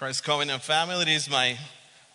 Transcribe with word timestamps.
Christ 0.00 0.24
Covenant 0.24 0.62
family, 0.62 1.02
it 1.02 1.08
is 1.08 1.28
my 1.28 1.58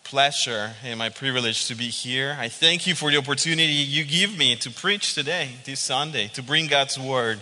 pleasure 0.02 0.72
and 0.82 0.98
my 0.98 1.08
privilege 1.08 1.68
to 1.68 1.76
be 1.76 1.86
here. 1.86 2.36
I 2.36 2.48
thank 2.48 2.84
you 2.84 2.96
for 2.96 3.12
the 3.12 3.18
opportunity 3.18 3.72
you 3.74 4.02
give 4.02 4.36
me 4.36 4.56
to 4.56 4.72
preach 4.72 5.14
today, 5.14 5.50
this 5.64 5.78
Sunday, 5.78 6.26
to 6.34 6.42
bring 6.42 6.66
God's 6.66 6.98
word. 6.98 7.40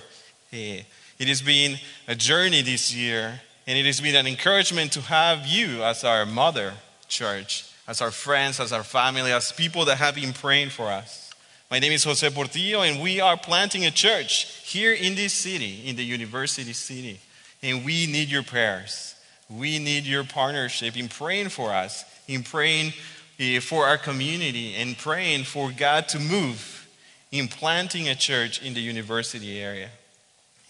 Eh, 0.52 0.82
it 1.18 1.28
has 1.28 1.40
been 1.40 1.78
a 2.06 2.14
journey 2.14 2.60
this 2.60 2.94
year, 2.94 3.40
and 3.66 3.78
it 3.78 3.86
has 3.86 4.02
been 4.02 4.16
an 4.16 4.26
encouragement 4.26 4.92
to 4.92 5.00
have 5.00 5.46
you 5.46 5.82
as 5.82 6.04
our 6.04 6.26
mother 6.26 6.74
church, 7.08 7.64
as 7.88 8.02
our 8.02 8.10
friends, 8.10 8.60
as 8.60 8.70
our 8.70 8.84
family, 8.84 9.32
as 9.32 9.50
people 9.50 9.86
that 9.86 9.96
have 9.96 10.14
been 10.14 10.34
praying 10.34 10.68
for 10.68 10.88
us. 10.88 11.32
My 11.70 11.78
name 11.78 11.92
is 11.92 12.04
Jose 12.04 12.28
Portillo, 12.28 12.82
and 12.82 13.02
we 13.02 13.18
are 13.18 13.38
planting 13.38 13.86
a 13.86 13.90
church 13.90 14.60
here 14.62 14.92
in 14.92 15.14
this 15.14 15.32
city, 15.32 15.88
in 15.88 15.96
the 15.96 16.04
university 16.04 16.74
city. 16.74 17.18
And 17.62 17.82
we 17.82 18.06
need 18.06 18.28
your 18.28 18.42
prayers. 18.42 19.13
We 19.48 19.78
need 19.78 20.04
your 20.04 20.24
partnership 20.24 20.96
in 20.96 21.08
praying 21.08 21.50
for 21.50 21.72
us, 21.72 22.04
in 22.26 22.42
praying 22.42 22.92
eh, 23.38 23.60
for 23.60 23.86
our 23.86 23.98
community, 23.98 24.74
and 24.74 24.96
praying 24.96 25.44
for 25.44 25.70
God 25.70 26.08
to 26.08 26.18
move 26.18 26.88
in 27.30 27.48
planting 27.48 28.08
a 28.08 28.14
church 28.14 28.62
in 28.62 28.74
the 28.74 28.80
university 28.80 29.60
area. 29.60 29.90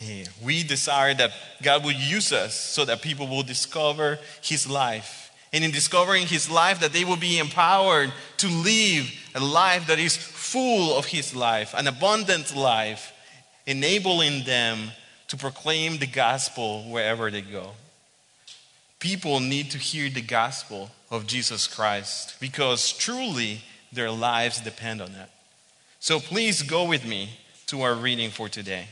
Eh, 0.01 0.25
we 0.43 0.63
desire 0.63 1.15
that 1.15 1.33
God 1.63 1.85
will 1.85 1.93
use 1.93 2.33
us 2.33 2.55
so 2.55 2.85
that 2.85 3.03
people 3.03 3.29
will 3.29 3.43
discover 3.43 4.19
His 4.43 4.69
life. 4.69 5.31
And 5.53 5.63
in 5.63 5.71
discovering 5.71 6.27
His 6.27 6.51
life, 6.51 6.81
that 6.81 6.93
they 6.93 7.05
will 7.05 7.17
be 7.17 7.39
empowered 7.39 8.13
to 8.39 8.49
live 8.49 9.13
a 9.35 9.41
life 9.41 9.87
that 9.87 9.99
is 9.99 10.17
full 10.17 10.99
of 10.99 11.07
His 11.07 11.35
life, 11.35 11.75
an 11.77 11.87
abundant 11.87 12.57
life, 12.57 13.13
enabling 13.67 14.45
them 14.45 14.91
to 15.29 15.37
proclaim 15.37 15.99
the 15.99 16.07
gospel 16.07 16.83
wherever 16.91 17.31
they 17.31 17.43
go. 17.43 17.71
People 19.05 19.39
need 19.39 19.71
to 19.73 19.77
hear 19.77 20.09
the 20.09 20.23
gospel 20.23 20.91
of 21.11 21.27
Jesus 21.27 21.67
Christ 21.67 22.37
because 22.41 22.91
truly 22.91 23.61
their 23.93 24.11
lives 24.11 24.63
depend 24.63 25.03
on 25.03 25.11
it. 25.11 25.29
So 26.01 26.19
please 26.19 26.63
go 26.63 26.89
with 26.89 27.05
me 27.05 27.29
to 27.67 27.83
our 27.83 27.95
reading 27.95 28.31
for 28.31 28.49
today. 28.49 28.87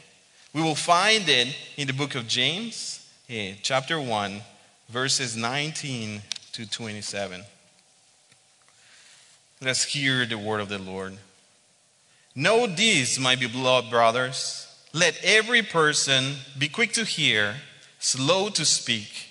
We 0.53 0.61
will 0.61 0.75
find 0.75 1.27
it 1.31 1.56
in 1.78 1.86
the 1.86 1.95
book 1.95 2.14
of 2.14 2.28
James, 2.28 3.09
eh, 3.31 3.55
chapter 3.62 3.98
1, 3.98 4.42
verses 4.91 5.34
19 5.34 6.20
to 6.53 6.69
27. 6.69 7.42
Let's 9.62 9.84
hear 9.84 10.27
the 10.27 10.36
word 10.36 10.61
of 10.61 10.69
the 10.69 10.79
Lord. 10.79 11.17
Know 12.34 12.67
this, 12.67 13.19
my 13.19 13.34
beloved 13.34 13.89
brothers. 13.89 14.67
Let 14.92 15.19
every 15.25 15.62
person 15.62 16.34
be 16.58 16.69
quick 16.69 16.92
to 16.92 17.06
hear, 17.06 17.55
slow 17.98 18.51
to 18.51 18.67
speak, 18.67 19.31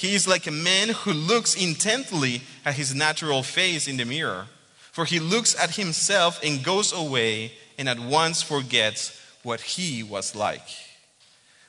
he 0.00 0.14
is 0.14 0.26
like 0.26 0.46
a 0.46 0.50
man 0.50 0.88
who 0.88 1.12
looks 1.12 1.54
intently 1.54 2.40
at 2.64 2.76
his 2.76 2.94
natural 2.94 3.42
face 3.42 3.86
in 3.86 3.98
the 3.98 4.06
mirror. 4.06 4.46
For 4.92 5.04
he 5.04 5.20
looks 5.20 5.54
at 5.62 5.76
himself 5.76 6.40
and 6.42 6.64
goes 6.64 6.90
away 6.90 7.52
and 7.76 7.86
at 7.86 8.00
once 8.00 8.40
forgets 8.40 9.20
what 9.42 9.60
he 9.60 10.02
was 10.02 10.34
like. 10.34 10.66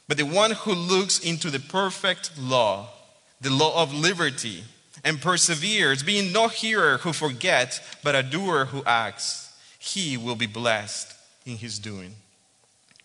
But 0.07 0.15
the 0.15 0.23
one 0.23 0.51
who 0.51 0.73
looks 0.73 1.19
into 1.19 1.49
the 1.49 1.59
perfect 1.59 2.37
law, 2.39 2.87
the 3.41 3.49
law 3.49 3.83
of 3.83 3.93
liberty, 3.93 4.63
and 5.03 5.21
perseveres, 5.21 6.01
being 6.01 6.31
no 6.31 6.47
hearer 6.47 6.99
who 6.99 7.11
forgets, 7.11 7.81
but 8.01 8.15
a 8.15 8.23
doer 8.23 8.63
who 8.63 8.81
acts, 8.85 9.53
he 9.77 10.15
will 10.15 10.37
be 10.37 10.47
blessed 10.47 11.13
in 11.45 11.57
his 11.57 11.79
doing. 11.79 12.15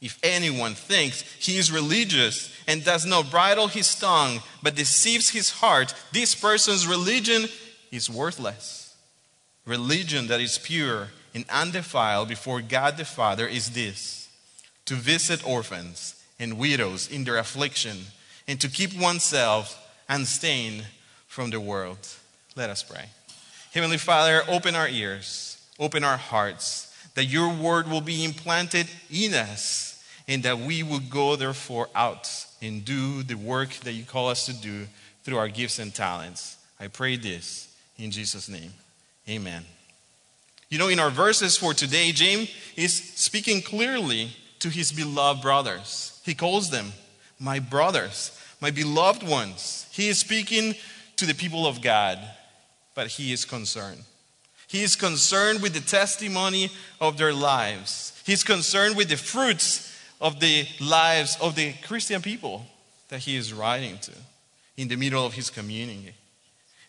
If 0.01 0.19
anyone 0.23 0.75
thinks 0.75 1.23
he 1.39 1.57
is 1.57 1.73
religious 1.73 2.55
and 2.67 2.85
does 2.85 3.07
not 3.07 3.31
bridle 3.31 3.69
his 3.69 3.95
tongue 3.95 4.41
but 4.63 4.75
deceives 4.75 5.31
his 5.31 5.51
heart, 5.51 5.95
this 6.13 6.35
person's 6.35 6.87
religion 6.87 7.47
is 7.91 8.11
worthless. 8.11 8.95
Religion 9.65 10.27
that 10.29 10.41
is 10.41 10.59
pure 10.59 11.09
and 11.35 11.45
undefiled 11.51 12.29
before 12.29 12.61
God 12.61 12.97
the 12.97 13.05
Father 13.05 13.47
is 13.47 13.71
this 13.71 14.29
to 14.85 14.95
visit 14.95 15.47
orphans 15.47 16.15
and 16.39 16.59
widows 16.59 17.11
in 17.11 17.25
their 17.25 17.39
affliction 17.39 17.99
and 18.47 18.61
to 18.61 18.69
keep 18.69 18.97
oneself 18.99 19.83
unstained 20.09 20.87
from 21.27 21.51
the 21.51 21.61
world. 21.61 21.99
Let 22.55 22.71
us 22.71 22.83
pray. 22.83 23.07
Heavenly 23.73 23.99
Father, 23.99 24.43
open 24.49 24.75
our 24.75 24.89
ears, 24.89 25.59
open 25.79 26.05
our 26.05 26.17
hearts, 26.17 26.95
that 27.17 27.25
your 27.25 27.53
word 27.53 27.89
will 27.89 28.03
be 28.03 28.25
implanted 28.25 28.87
in 29.11 29.35
us 29.35 30.05
and 30.29 30.43
that 30.43 30.59
we 30.59 30.83
will 30.83 31.01
go, 31.01 31.35
therefore, 31.35 31.89
out 31.95 32.31
and 32.61 32.85
do 32.85 33.23
the 33.23 33.35
work 33.35 33.71
that 33.85 33.93
you 33.93 34.05
call 34.05 34.29
us 34.29 34.47
to 34.47 34.53
do 34.53 34.87
through 35.25 35.39
our 35.39 35.49
gifts 35.49 35.79
and 35.79 35.95
talents. 35.95 36.57
I 36.79 36.89
pray 36.89 37.17
this 37.17 37.75
in 37.99 38.11
Jesus' 38.11 38.49
name. 38.49 38.71
Amen. 39.29 39.65
You 40.69 40.79
know, 40.79 40.89
in 40.89 40.99
our 40.99 41.11
verses 41.11 41.57
for 41.57 41.73
today, 41.73 42.13
James 42.13 42.51
is 42.77 42.93
speaking 42.95 43.63
clearly 43.63 44.31
to 44.59 44.69
his 44.69 44.93
beloved 44.93 45.41
brothers. 45.41 46.21
He 46.25 46.35
calls 46.35 46.71
them 46.71 46.93
my 47.41 47.61
brothers, 47.61 48.39
my 48.61 48.71
beloved 48.71 49.23
ones. 49.23 49.87
He 49.91 50.09
is 50.09 50.19
speaking 50.19 50.75
to 51.17 51.25
the 51.25 51.35
people 51.35 51.67
of 51.67 51.81
God, 51.81 52.19
but 52.95 53.07
he 53.07 53.33
is 53.33 53.47
concerned. 53.47 54.03
He 54.67 54.83
is 54.83 54.97
concerned 54.97 55.63
with 55.63 55.75
the 55.75 55.81
testimony 55.81 56.71
of 57.01 57.19
their 57.19 57.33
lives. 57.33 58.21
He's 58.27 58.43
concerned 58.43 58.97
with 58.97 59.09
the 59.09 59.17
fruits 59.17 59.97
of 60.21 60.41
the 60.41 60.67
lives 60.81 61.37
of 61.41 61.55
the 61.55 61.73
Christian 61.85 62.23
people 62.23 62.67
that 63.09 63.21
he 63.21 63.37
is 63.37 63.53
writing 63.53 63.99
to 63.99 64.13
in 64.77 64.89
the 64.89 64.97
middle 64.97 65.25
of 65.25 65.35
his 65.35 65.51
community. 65.51 66.15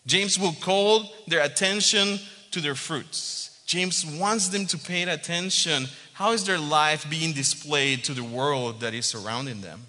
James 0.06 0.38
will 0.38 0.54
call 0.60 1.04
their 1.26 1.42
attention 1.44 2.18
to 2.50 2.60
their 2.60 2.74
fruits. 2.74 3.60
James 3.66 4.04
wants 4.04 4.48
them 4.48 4.66
to 4.66 4.78
pay 4.78 5.02
attention. 5.02 5.86
How 6.14 6.32
is 6.32 6.44
their 6.44 6.58
life 6.58 7.08
being 7.08 7.34
displayed 7.34 8.02
to 8.04 8.14
the 8.14 8.24
world 8.24 8.80
that 8.80 8.94
is 8.94 9.06
surrounding 9.06 9.60
them? 9.60 9.82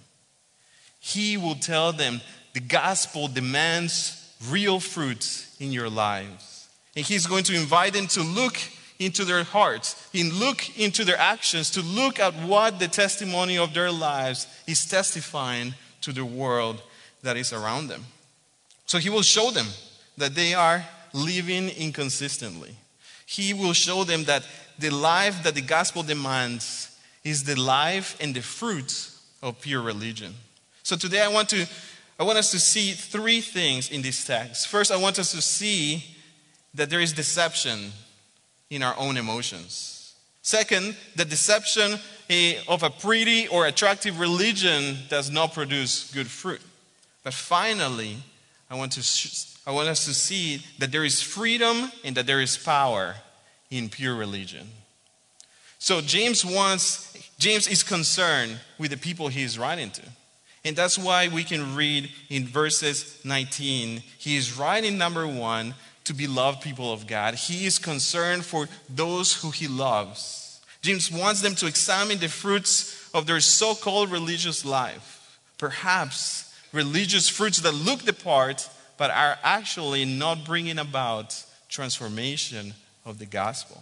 He 0.99 1.37
will 1.37 1.55
tell 1.55 1.93
them 1.93 2.19
the 2.53 2.59
gospel 2.59 3.29
demands 3.29 4.35
real 4.49 4.79
fruits 4.79 5.55
in 5.59 5.71
your 5.71 5.89
lives. 5.89 6.48
And 6.99 7.07
he's 7.07 7.27
going 7.27 7.45
to 7.45 7.55
invite 7.55 7.93
them 7.93 8.07
to 8.07 8.21
look 8.21 8.57
into 8.99 9.23
their 9.23 9.45
hearts, 9.45 10.09
and 10.13 10.33
look 10.33 10.77
into 10.77 11.05
their 11.05 11.17
actions, 11.17 11.71
to 11.71 11.81
look 11.81 12.19
at 12.19 12.33
what 12.33 12.77
the 12.77 12.89
testimony 12.89 13.57
of 13.57 13.73
their 13.73 13.89
lives 13.89 14.47
is 14.67 14.85
testifying 14.85 15.73
to 16.01 16.11
the 16.11 16.25
world 16.25 16.81
that 17.23 17.37
is 17.37 17.53
around 17.53 17.87
them. 17.87 18.03
So 18.85 18.97
he 18.97 19.09
will 19.09 19.21
show 19.21 19.49
them 19.49 19.67
that 20.17 20.35
they 20.35 20.53
are 20.53 20.85
living 21.13 21.69
inconsistently. 21.69 22.75
He 23.25 23.53
will 23.53 23.71
show 23.71 24.03
them 24.03 24.25
that 24.25 24.45
the 24.77 24.89
life 24.89 25.41
that 25.43 25.55
the 25.55 25.61
gospel 25.61 26.03
demands 26.03 26.99
is 27.23 27.45
the 27.45 27.55
life 27.57 28.17
and 28.19 28.35
the 28.35 28.41
fruit 28.41 29.09
of 29.41 29.61
pure 29.61 29.81
religion. 29.81 30.35
So 30.83 30.97
today 30.97 31.21
I 31.21 31.29
want 31.29 31.47
to 31.51 31.65
I 32.19 32.23
want 32.23 32.37
us 32.37 32.51
to 32.51 32.59
see 32.59 32.91
three 32.91 33.39
things 33.39 33.89
in 33.89 34.01
this 34.01 34.25
text. 34.25 34.67
First, 34.67 34.91
I 34.91 34.97
want 34.97 35.17
us 35.19 35.31
to 35.31 35.41
see 35.41 36.03
that 36.73 36.89
there 36.89 36.99
is 36.99 37.13
deception 37.13 37.91
in 38.69 38.83
our 38.83 38.95
own 38.97 39.17
emotions. 39.17 40.13
Second, 40.41 40.95
the 41.15 41.25
deception 41.25 41.99
of 42.67 42.83
a 42.83 42.89
pretty 42.89 43.47
or 43.47 43.67
attractive 43.67 44.19
religion 44.19 44.97
does 45.09 45.29
not 45.29 45.53
produce 45.53 46.11
good 46.13 46.27
fruit. 46.27 46.61
But 47.23 47.33
finally, 47.33 48.17
I 48.69 48.75
want, 48.75 48.93
to 48.93 49.59
I 49.67 49.71
want 49.71 49.89
us 49.89 50.05
to 50.05 50.13
see 50.13 50.63
that 50.79 50.91
there 50.91 51.03
is 51.03 51.21
freedom 51.21 51.91
and 52.03 52.15
that 52.15 52.25
there 52.25 52.41
is 52.41 52.57
power 52.57 53.15
in 53.69 53.89
pure 53.89 54.15
religion. 54.15 54.67
So 55.79 56.01
James 56.01 56.43
wants 56.43 57.13
James 57.39 57.67
is 57.67 57.83
concerned 57.83 58.59
with 58.77 58.91
the 58.91 58.97
people 58.97 59.29
he 59.29 59.43
is 59.43 59.57
writing 59.57 59.91
to. 59.91 60.01
And 60.65 60.75
that's 60.75 60.97
why 60.99 61.29
we 61.29 61.45
can 61.45 61.75
read 61.75 62.09
in 62.29 62.45
verses 62.45 63.19
19. 63.23 64.03
He 64.17 64.35
is 64.35 64.57
writing 64.57 64.97
number 64.97 65.25
1 65.25 65.73
to 66.09 66.13
be 66.15 66.25
loved 66.25 66.63
people 66.63 66.91
of 66.91 67.05
God. 67.05 67.35
He 67.35 67.67
is 67.67 67.77
concerned 67.77 68.43
for 68.43 68.67
those 68.89 69.43
who 69.43 69.51
he 69.51 69.67
loves. 69.67 70.59
James 70.81 71.11
wants 71.11 71.41
them 71.41 71.53
to 71.53 71.67
examine 71.67 72.17
the 72.17 72.27
fruits 72.27 73.07
of 73.13 73.27
their 73.27 73.39
so 73.39 73.75
called 73.75 74.09
religious 74.09 74.65
life. 74.65 75.39
Perhaps 75.59 76.51
religious 76.73 77.29
fruits 77.29 77.59
that 77.59 77.75
look 77.75 78.01
the 78.01 78.13
part 78.13 78.67
but 78.97 79.11
are 79.11 79.37
actually 79.43 80.03
not 80.03 80.45
bringing 80.45 80.79
about 80.79 81.43
transformation 81.69 82.73
of 83.05 83.19
the 83.19 83.27
gospel. 83.27 83.79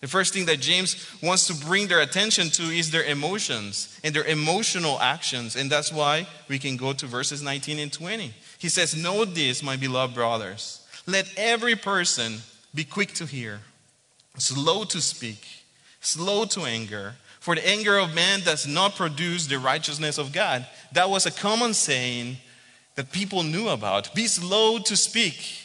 The 0.00 0.06
first 0.06 0.32
thing 0.32 0.46
that 0.46 0.60
James 0.60 1.12
wants 1.20 1.48
to 1.48 1.66
bring 1.66 1.88
their 1.88 2.02
attention 2.02 2.50
to 2.50 2.62
is 2.62 2.92
their 2.92 3.02
emotions 3.02 3.98
and 4.04 4.14
their 4.14 4.24
emotional 4.24 5.00
actions. 5.00 5.56
And 5.56 5.68
that's 5.68 5.92
why 5.92 6.28
we 6.46 6.60
can 6.60 6.76
go 6.76 6.92
to 6.92 7.06
verses 7.06 7.42
19 7.42 7.80
and 7.80 7.92
20. 7.92 8.32
He 8.58 8.68
says, 8.68 8.94
Know 8.94 9.24
this, 9.24 9.60
my 9.60 9.76
beloved 9.76 10.14
brothers. 10.14 10.82
Let 11.06 11.32
every 11.36 11.76
person 11.76 12.38
be 12.74 12.84
quick 12.84 13.12
to 13.14 13.26
hear, 13.26 13.60
slow 14.38 14.84
to 14.84 15.00
speak, 15.00 15.44
slow 16.00 16.44
to 16.46 16.62
anger. 16.62 17.14
For 17.40 17.54
the 17.54 17.68
anger 17.68 17.98
of 17.98 18.14
man 18.14 18.40
does 18.40 18.66
not 18.66 18.96
produce 18.96 19.46
the 19.46 19.58
righteousness 19.58 20.16
of 20.16 20.32
God. 20.32 20.66
That 20.92 21.10
was 21.10 21.26
a 21.26 21.30
common 21.30 21.74
saying 21.74 22.38
that 22.94 23.12
people 23.12 23.42
knew 23.42 23.68
about. 23.68 24.14
Be 24.14 24.26
slow 24.26 24.78
to 24.78 24.96
speak, 24.96 25.60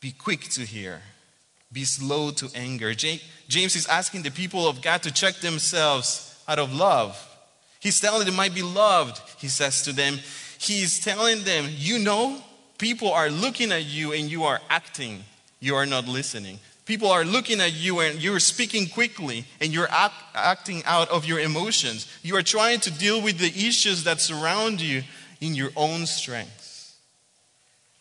be 0.00 0.12
quick 0.12 0.42
to 0.50 0.60
hear, 0.60 1.02
be 1.72 1.84
slow 1.84 2.30
to 2.30 2.48
anger. 2.54 2.94
James 2.94 3.74
is 3.74 3.88
asking 3.88 4.22
the 4.22 4.30
people 4.30 4.68
of 4.68 4.82
God 4.82 5.02
to 5.02 5.12
check 5.12 5.36
themselves 5.36 6.40
out 6.46 6.60
of 6.60 6.72
love. 6.72 7.18
He's 7.80 7.98
telling 8.00 8.24
them, 8.24 8.36
might 8.36 8.54
be 8.54 8.62
loved, 8.62 9.20
he 9.38 9.48
says 9.48 9.82
to 9.82 9.92
them. 9.92 10.18
He's 10.58 11.00
telling 11.00 11.42
them, 11.42 11.66
you 11.68 11.98
know, 11.98 12.40
people 12.78 13.12
are 13.12 13.30
looking 13.30 13.72
at 13.72 13.84
you 13.84 14.12
and 14.12 14.30
you 14.30 14.44
are 14.44 14.60
acting, 14.68 15.24
you 15.60 15.74
are 15.74 15.86
not 15.86 16.06
listening. 16.06 16.58
People 16.84 17.10
are 17.10 17.24
looking 17.24 17.60
at 17.60 17.72
you 17.72 18.00
and 18.00 18.22
you're 18.22 18.40
speaking 18.40 18.86
quickly 18.86 19.46
and 19.60 19.72
you're 19.72 19.90
act, 19.90 20.14
acting 20.34 20.82
out 20.84 21.08
of 21.10 21.24
your 21.24 21.40
emotions. 21.40 22.06
You 22.22 22.36
are 22.36 22.42
trying 22.42 22.80
to 22.80 22.90
deal 22.90 23.22
with 23.22 23.38
the 23.38 23.46
issues 23.46 24.04
that 24.04 24.20
surround 24.20 24.82
you 24.82 25.02
in 25.40 25.54
your 25.54 25.70
own 25.76 26.04
strength. 26.04 26.98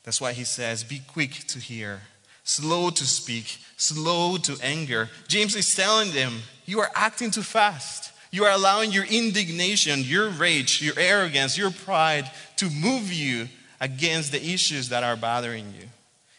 That's 0.04 0.20
why 0.20 0.34
he 0.34 0.44
says, 0.44 0.84
Be 0.84 1.02
quick 1.08 1.31
to 1.48 1.60
hear, 1.60 2.02
slow 2.44 2.90
to 2.90 3.06
speak, 3.06 3.58
slow 3.78 4.36
to 4.38 4.58
anger. 4.62 5.10
James 5.30 5.56
is 5.56 5.74
telling 5.74 6.12
them, 6.12 6.42
You 6.66 6.81
are 6.81 6.92
acting 6.94 7.31
too 7.31 7.42
fast. 7.42 8.12
You 8.31 8.46
are 8.46 8.52
allowing 8.52 8.92
your 8.92 9.06
indignation, 9.06 10.02
your 10.02 10.28
rage, 10.28 10.81
your 10.81 10.98
arrogance, 10.98 11.58
your 11.58 11.72
pride 11.72 12.30
to 12.58 12.69
move 12.69 13.14
you 13.14 13.48
against 13.83 14.31
the 14.31 14.41
issues 14.41 14.88
that 14.89 15.03
are 15.03 15.18
bothering 15.18 15.65
you. 15.77 15.85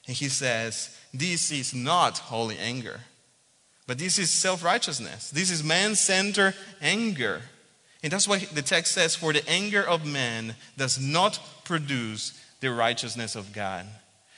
And 0.06 0.16
he 0.16 0.30
says, 0.30 0.98
this 1.12 1.52
is 1.52 1.74
not 1.74 2.18
holy 2.18 2.56
anger, 2.58 3.00
but 3.86 3.98
this 3.98 4.18
is 4.18 4.30
self 4.30 4.64
righteousness. 4.64 5.30
This 5.30 5.50
is 5.50 5.62
man 5.62 5.94
centered 5.94 6.54
anger. 6.80 7.42
And 8.02 8.10
that's 8.10 8.26
why 8.26 8.38
the 8.38 8.62
text 8.62 8.92
says, 8.92 9.14
For 9.14 9.34
the 9.34 9.46
anger 9.48 9.82
of 9.82 10.06
man 10.06 10.56
does 10.78 10.98
not 10.98 11.38
produce 11.64 12.38
the 12.60 12.72
righteousness 12.72 13.36
of 13.36 13.52
God. 13.52 13.86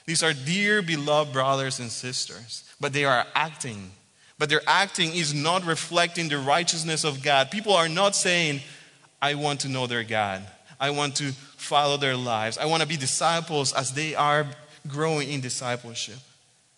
These 0.05 0.25
are 0.25 0.33
dear, 0.33 0.83
beloved 0.83 1.33
brothers 1.33 1.79
and 1.79 1.91
sisters, 1.91 2.65
but 2.81 2.93
they 2.93 3.05
are 3.05 3.27
acting. 3.35 3.93
But 4.39 4.49
their 4.49 4.63
acting 4.67 5.15
is 5.15 5.33
not 5.33 5.65
reflecting 5.65 6.29
the 6.29 6.39
righteousness 6.39 7.05
of 7.05 7.23
God. 7.23 7.51
People 7.53 7.73
are 7.73 7.89
not 7.89 8.17
saying, 8.17 8.61
I 9.23 9.35
want 9.35 9.61
to 9.61 9.69
know 9.69 9.87
their 9.87 10.05
God. 10.05 10.47
I 10.79 10.91
want 10.91 11.17
to 11.17 11.33
follow 11.57 11.97
their 11.97 12.17
lives. 12.17 12.59
I 12.59 12.67
want 12.67 12.83
to 12.83 12.89
be 12.89 12.97
disciples 12.97 13.73
as 13.73 13.93
they 13.93 14.15
are 14.15 14.47
growing 14.87 15.31
in 15.31 15.41
discipleship. 15.41 16.19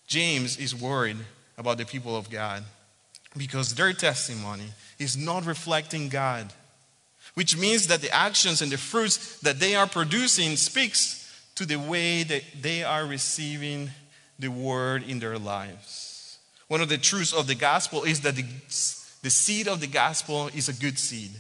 James 0.07 0.57
is 0.57 0.75
worried 0.75 1.19
about 1.57 1.79
the 1.79 1.85
people 1.85 2.17
of 2.17 2.31
God 2.31 2.65
because 3.37 3.75
their 3.75 3.93
testimony 3.93 4.73
is 4.99 5.17
not 5.17 5.45
reflecting 5.45 6.09
God, 6.09 6.53
which 7.35 7.57
means 7.57 7.87
that 7.89 8.01
the 8.01 8.11
actions 8.11 8.63
and 8.63 8.73
the 8.73 8.79
fruits 8.79 9.39
that 9.41 9.61
they 9.61 9.75
are 9.75 9.87
producing 9.87 10.57
speaks 10.57 11.25
to 11.57 11.67
the 11.67 11.77
way 11.77 12.23
that 12.23 12.43
they 12.61 12.85
are 12.85 13.05
receiving 13.05 13.91
the 14.39 14.49
word 14.49 15.03
in 15.03 15.19
their 15.19 15.39
lives. 15.39 16.39
One 16.69 16.81
of 16.81 16.89
the 16.89 16.99
truths 16.99 17.33
of 17.33 17.47
the 17.47 17.55
gospel 17.55 18.05
is 18.05 18.21
that 18.21 18.37
the, 18.37 18.45
the 19.23 19.31
seed 19.31 19.69
of 19.69 19.81
the 19.81 19.87
gospel 19.87 20.49
is 20.49 20.69
a 20.69 20.73
good 20.73 20.99
seed. 20.99 21.33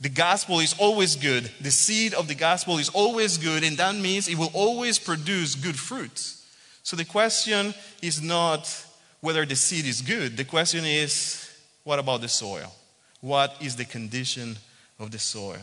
The 0.00 0.08
gospel 0.08 0.60
is 0.60 0.74
always 0.78 1.14
good. 1.14 1.50
The 1.60 1.70
seed 1.70 2.14
of 2.14 2.26
the 2.26 2.34
gospel 2.34 2.78
is 2.78 2.88
always 2.88 3.36
good, 3.36 3.62
and 3.62 3.76
that 3.76 3.94
means 3.94 4.28
it 4.28 4.38
will 4.38 4.50
always 4.54 4.98
produce 4.98 5.54
good 5.54 5.78
fruits. 5.78 6.46
So 6.82 6.96
the 6.96 7.04
question 7.04 7.74
is 8.00 8.22
not 8.22 8.86
whether 9.20 9.44
the 9.44 9.56
seed 9.56 9.84
is 9.84 10.00
good. 10.00 10.38
The 10.38 10.44
question 10.44 10.86
is, 10.86 11.46
what 11.84 11.98
about 11.98 12.22
the 12.22 12.28
soil? 12.28 12.72
What 13.20 13.54
is 13.60 13.76
the 13.76 13.84
condition 13.84 14.56
of 14.98 15.10
the 15.10 15.18
soil? 15.18 15.60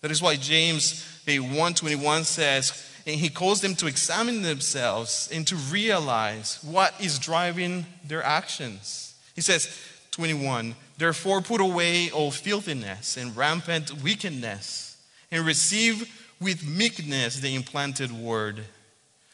That 0.00 0.10
is 0.10 0.20
why 0.20 0.34
James 0.34 1.06
121 1.24 2.24
says, 2.24 2.84
and 3.06 3.14
he 3.14 3.28
calls 3.28 3.60
them 3.60 3.76
to 3.76 3.86
examine 3.86 4.42
themselves 4.42 5.30
and 5.32 5.46
to 5.46 5.54
realize 5.54 6.58
what 6.62 6.92
is 7.00 7.20
driving 7.20 7.86
their 8.04 8.24
actions. 8.24 9.14
He 9.36 9.40
says, 9.40 9.68
21, 10.10 10.74
therefore 10.98 11.40
put 11.40 11.60
away 11.60 12.10
all 12.10 12.30
filthiness 12.30 13.16
and 13.16 13.36
rampant 13.36 14.02
wickedness 14.02 14.96
and 15.30 15.44
receive 15.44 16.10
with 16.40 16.66
meekness 16.66 17.40
the 17.40 17.54
implanted 17.54 18.12
word 18.12 18.64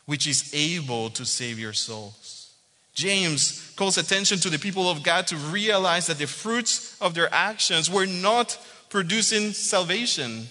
which 0.06 0.26
is 0.26 0.52
able 0.54 1.10
to 1.10 1.24
save 1.24 1.58
your 1.58 1.72
souls. 1.72 2.52
James 2.94 3.72
calls 3.76 3.96
attention 3.96 4.38
to 4.38 4.50
the 4.50 4.58
people 4.58 4.90
of 4.90 5.02
God 5.02 5.26
to 5.28 5.36
realize 5.36 6.06
that 6.08 6.18
the 6.18 6.26
fruits 6.26 7.00
of 7.00 7.14
their 7.14 7.32
actions 7.32 7.90
were 7.90 8.06
not 8.06 8.58
producing 8.90 9.52
salvation, 9.52 10.46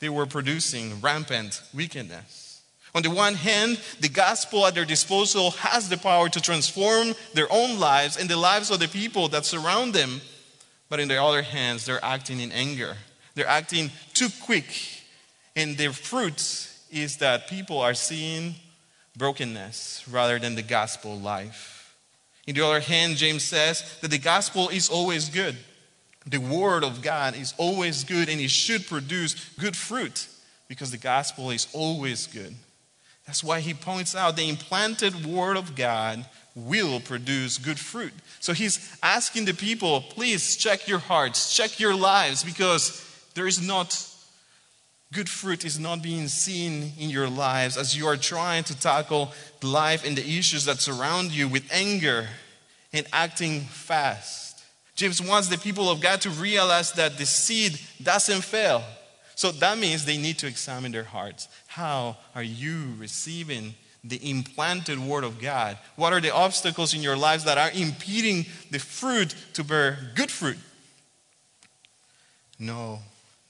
they 0.00 0.08
were 0.08 0.26
producing 0.26 1.00
rampant 1.00 1.62
wickedness. 1.72 2.43
On 2.94 3.02
the 3.02 3.10
one 3.10 3.34
hand, 3.34 3.80
the 4.00 4.08
gospel 4.08 4.66
at 4.66 4.74
their 4.74 4.84
disposal 4.84 5.50
has 5.52 5.88
the 5.88 5.96
power 5.96 6.28
to 6.28 6.40
transform 6.40 7.14
their 7.32 7.52
own 7.52 7.80
lives 7.80 8.16
and 8.16 8.30
the 8.30 8.36
lives 8.36 8.70
of 8.70 8.78
the 8.78 8.86
people 8.86 9.28
that 9.28 9.44
surround 9.44 9.94
them. 9.94 10.20
But 10.88 11.00
in 11.00 11.08
the 11.08 11.20
other 11.20 11.42
hands, 11.42 11.86
they're 11.86 12.04
acting 12.04 12.38
in 12.38 12.52
anger. 12.52 12.96
They're 13.34 13.48
acting 13.48 13.90
too 14.12 14.28
quick. 14.42 14.66
And 15.56 15.76
their 15.76 15.92
fruits 15.92 16.86
is 16.90 17.16
that 17.16 17.48
people 17.48 17.80
are 17.80 17.94
seeing 17.94 18.54
brokenness 19.16 20.04
rather 20.08 20.38
than 20.38 20.54
the 20.54 20.62
gospel 20.62 21.18
life. 21.18 21.96
In 22.46 22.54
the 22.54 22.64
other 22.64 22.80
hand, 22.80 23.16
James 23.16 23.42
says 23.42 23.98
that 24.02 24.10
the 24.10 24.18
gospel 24.18 24.68
is 24.68 24.88
always 24.88 25.28
good. 25.28 25.56
The 26.26 26.38
word 26.38 26.84
of 26.84 27.02
God 27.02 27.36
is 27.36 27.54
always 27.58 28.04
good 28.04 28.28
and 28.28 28.40
it 28.40 28.50
should 28.50 28.86
produce 28.86 29.34
good 29.58 29.76
fruit 29.76 30.28
because 30.68 30.90
the 30.90 30.98
gospel 30.98 31.50
is 31.50 31.66
always 31.72 32.26
good. 32.26 32.54
That's 33.26 33.42
why 33.42 33.60
he 33.60 33.74
points 33.74 34.14
out 34.14 34.36
the 34.36 34.48
implanted 34.48 35.24
word 35.24 35.56
of 35.56 35.74
God 35.74 36.24
will 36.54 37.00
produce 37.00 37.58
good 37.58 37.78
fruit. 37.78 38.12
So 38.40 38.52
he's 38.52 38.96
asking 39.02 39.46
the 39.46 39.54
people, 39.54 40.02
please 40.02 40.56
check 40.56 40.86
your 40.86 40.98
hearts, 40.98 41.54
check 41.56 41.80
your 41.80 41.94
lives, 41.94 42.44
because 42.44 43.00
there 43.34 43.46
is 43.46 43.66
not 43.66 44.10
good 45.12 45.28
fruit 45.28 45.64
is 45.64 45.78
not 45.78 46.02
being 46.02 46.26
seen 46.26 46.92
in 46.98 47.08
your 47.08 47.28
lives 47.28 47.76
as 47.76 47.96
you 47.96 48.06
are 48.06 48.16
trying 48.16 48.64
to 48.64 48.78
tackle 48.78 49.32
life 49.62 50.04
and 50.04 50.18
the 50.18 50.38
issues 50.38 50.64
that 50.64 50.80
surround 50.80 51.30
you 51.30 51.48
with 51.48 51.64
anger 51.72 52.28
and 52.92 53.06
acting 53.12 53.60
fast. 53.60 54.64
James 54.96 55.22
wants 55.22 55.48
the 55.48 55.58
people 55.58 55.88
of 55.88 56.00
God 56.00 56.20
to 56.22 56.30
realize 56.30 56.92
that 56.92 57.16
the 57.16 57.26
seed 57.26 57.78
doesn't 58.02 58.42
fail. 58.42 58.82
So 59.34 59.50
that 59.50 59.78
means 59.78 60.04
they 60.04 60.18
need 60.18 60.38
to 60.38 60.46
examine 60.46 60.92
their 60.92 61.04
hearts. 61.04 61.48
How 61.66 62.16
are 62.34 62.42
you 62.42 62.94
receiving 62.98 63.74
the 64.04 64.30
implanted 64.30 64.98
word 64.98 65.24
of 65.24 65.40
God? 65.40 65.78
What 65.96 66.12
are 66.12 66.20
the 66.20 66.34
obstacles 66.34 66.94
in 66.94 67.02
your 67.02 67.16
lives 67.16 67.44
that 67.44 67.58
are 67.58 67.70
impeding 67.70 68.46
the 68.70 68.78
fruit 68.78 69.34
to 69.54 69.64
bear 69.64 69.98
good 70.14 70.30
fruit? 70.30 70.58
No, 72.58 73.00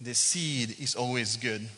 the 0.01 0.15
seed 0.15 0.77
is 0.81 0.95
always 0.95 1.37
good. 1.37 1.69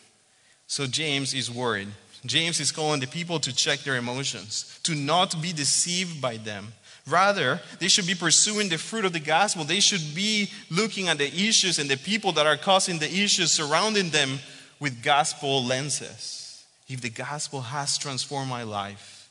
So 0.66 0.86
James 0.86 1.34
is 1.34 1.50
worried. 1.50 1.88
James 2.24 2.60
is 2.60 2.72
calling 2.72 3.00
the 3.00 3.06
people 3.06 3.38
to 3.40 3.54
check 3.54 3.80
their 3.80 3.96
emotions, 3.96 4.78
to 4.82 4.94
not 4.94 5.40
be 5.40 5.52
deceived 5.52 6.20
by 6.20 6.36
them. 6.36 6.72
Rather, 7.08 7.60
they 7.78 7.88
should 7.88 8.06
be 8.06 8.14
pursuing 8.14 8.68
the 8.68 8.78
fruit 8.78 9.04
of 9.04 9.12
the 9.12 9.20
gospel. 9.20 9.64
They 9.64 9.80
should 9.80 10.14
be 10.14 10.50
looking 10.70 11.08
at 11.08 11.18
the 11.18 11.28
issues 11.28 11.78
and 11.78 11.88
the 11.88 11.96
people 11.96 12.32
that 12.32 12.46
are 12.46 12.56
causing 12.56 12.98
the 12.98 13.06
issues 13.06 13.52
surrounding 13.52 14.10
them 14.10 14.40
with 14.80 15.02
gospel 15.02 15.64
lenses. 15.64 16.64
If 16.88 17.00
the 17.00 17.10
gospel 17.10 17.60
has 17.60 17.96
transformed 17.96 18.50
my 18.50 18.64
life, 18.64 19.28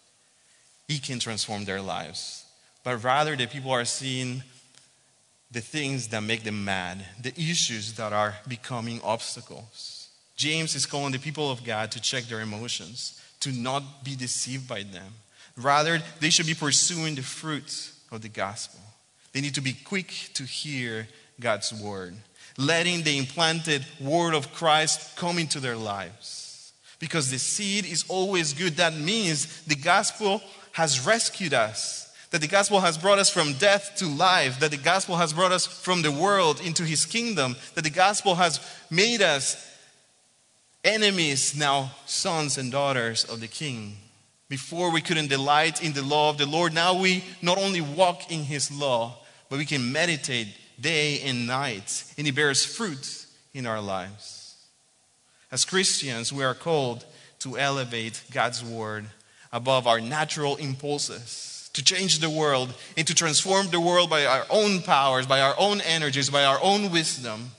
it 0.88 1.04
can 1.04 1.20
transform 1.20 1.66
their 1.66 1.82
lives. 1.82 2.46
But 2.84 3.04
rather, 3.04 3.36
the 3.36 3.48
people 3.48 3.72
are 3.72 3.86
seeing 3.86 4.44
the 5.52 5.62
things 5.62 6.10
that 6.10 6.22
make 6.22 6.44
them 6.44 6.64
mad, 6.64 7.06
the 7.22 7.34
issues 7.40 7.94
that 7.94 8.14
are 8.14 8.36
becoming 8.48 9.02
obstacles. 9.04 10.10
James 10.36 10.76
is 10.76 10.86
calling 10.86 11.12
the 11.12 11.20
people 11.20 11.50
of 11.50 11.64
God 11.64 11.92
to 11.92 12.02
check 12.02 12.26
their 12.26 12.42
emotions, 12.42 13.20
to 13.40 13.52
not 13.52 14.04
be 14.04 14.16
deceived 14.16 14.68
by 14.68 14.84
them. 14.84 15.14
Rather, 15.58 16.02
they 16.20 16.30
should 16.30 16.48
be 16.48 16.54
pursuing 16.54 17.16
the 17.16 17.22
fruits 17.22 18.00
of 18.12 18.22
the 18.22 18.30
gospel. 18.30 18.80
They 19.32 19.42
need 19.42 19.56
to 19.56 19.62
be 19.62 19.74
quick 19.74 20.30
to 20.36 20.44
hear 20.44 21.08
God's 21.40 21.74
word, 21.74 22.16
letting 22.58 23.04
the 23.04 23.18
implanted 23.18 23.86
word 24.00 24.34
of 24.34 24.54
Christ 24.54 25.18
come 25.18 25.38
into 25.40 25.60
their 25.60 25.76
lives. 25.76 26.42
because 27.00 27.30
the 27.30 27.40
seed 27.40 27.86
is 27.86 28.06
always 28.08 28.54
good. 28.54 28.78
That 28.78 28.96
means 28.96 29.62
the 29.64 29.76
gospel 29.76 30.42
has 30.72 31.06
rescued 31.06 31.54
us, 31.54 32.14
that 32.32 32.42
the 32.42 32.48
gospel 32.48 32.80
has 32.80 32.98
brought 32.98 33.20
us 33.20 33.30
from 33.30 33.54
death 33.54 33.94
to 33.98 34.08
life, 34.08 34.60
that 34.60 34.72
the 34.72 34.78
gospel 34.78 35.18
has 35.18 35.34
brought 35.34 35.52
us 35.52 35.66
from 35.66 36.02
the 36.02 36.12
world 36.12 36.60
into 36.62 36.84
his 36.84 37.06
kingdom, 37.06 37.56
that 37.76 37.84
the 37.84 37.90
gospel 37.90 38.36
has 38.36 38.60
made 38.90 39.22
us 39.22 39.72
enemies, 40.84 41.56
now 41.56 41.92
sons 42.06 42.58
and 42.58 42.72
daughters 42.72 43.24
of 43.26 43.40
the 43.40 43.48
king. 43.48 43.98
Before 44.48 44.92
we 44.92 45.02
couldn't 45.02 45.30
delight 45.30 45.84
in 45.84 45.94
the 45.94 46.04
law 46.04 46.30
of 46.30 46.38
the 46.38 46.46
Lord, 46.46 46.74
now 46.74 46.94
we 46.94 47.24
not 47.42 47.58
only 47.58 47.82
walk 47.82 48.32
in 48.32 48.44
his 48.44 48.72
law, 48.72 49.18
but 49.50 49.58
we 49.58 49.66
can 49.66 49.92
meditate 49.92 50.48
day 50.80 51.22
and 51.22 51.48
night, 51.48 52.04
and 52.18 52.28
it 52.28 52.36
bears 52.36 52.64
fruit 52.64 53.26
in 53.54 53.66
our 53.66 53.82
lives. 53.82 54.56
As 55.52 55.66
Christians, 55.66 56.32
we 56.34 56.44
are 56.44 56.54
called 56.54 57.06
to 57.40 57.58
elevate 57.58 58.22
God's 58.32 58.64
word 58.64 59.06
above 59.52 59.88
our 59.88 60.02
natural 60.02 60.58
impulses, 60.58 61.70
to 61.74 61.84
change 61.84 62.20
the 62.20 62.30
world 62.30 62.74
and 62.98 63.08
to 63.08 63.16
transform 63.16 63.70
the 63.70 63.80
world 63.80 64.10
by 64.10 64.26
our 64.26 64.46
own 64.50 64.82
powers, 64.82 65.26
by 65.26 65.42
our 65.42 65.56
own 65.58 65.82
energies, 65.82 66.30
by 66.30 66.44
our 66.44 66.60
own 66.62 66.92
wisdom. 66.92 67.52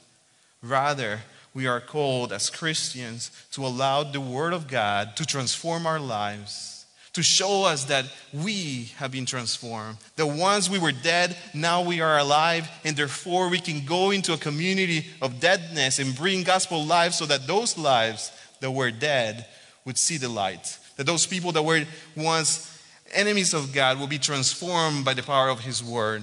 Rather, 0.62 1.20
we 1.54 1.66
are 1.66 1.80
called 1.80 2.34
as 2.34 2.50
Christians 2.50 3.30
to 3.52 3.64
allow 3.64 4.02
the 4.02 4.20
Word 4.20 4.52
of 4.52 4.68
God 4.68 5.16
to 5.16 5.24
transform 5.24 5.86
our 5.86 5.98
lives, 5.98 6.75
to 7.16 7.22
show 7.22 7.64
us 7.64 7.84
that 7.86 8.06
we 8.32 8.92
have 8.96 9.10
been 9.10 9.26
transformed. 9.26 9.98
That 10.14 10.26
once 10.26 10.70
we 10.70 10.78
were 10.78 10.92
dead, 10.92 11.36
now 11.52 11.82
we 11.82 12.00
are 12.00 12.18
alive, 12.18 12.68
and 12.84 12.96
therefore 12.96 13.48
we 13.48 13.58
can 13.58 13.84
go 13.84 14.12
into 14.12 14.32
a 14.32 14.38
community 14.38 15.06
of 15.20 15.40
deadness 15.40 15.98
and 15.98 16.14
bring 16.14 16.44
gospel 16.44 16.84
life 16.84 17.12
so 17.12 17.26
that 17.26 17.46
those 17.46 17.76
lives 17.76 18.30
that 18.60 18.70
were 18.70 18.90
dead 18.90 19.46
would 19.84 19.98
see 19.98 20.16
the 20.16 20.28
light. 20.28 20.78
That 20.96 21.04
those 21.04 21.26
people 21.26 21.52
that 21.52 21.62
were 21.62 21.84
once 22.16 22.72
enemies 23.12 23.52
of 23.52 23.72
God 23.72 23.98
will 23.98 24.06
be 24.06 24.18
transformed 24.18 25.04
by 25.04 25.14
the 25.14 25.22
power 25.22 25.48
of 25.48 25.60
His 25.60 25.82
Word. 25.82 26.22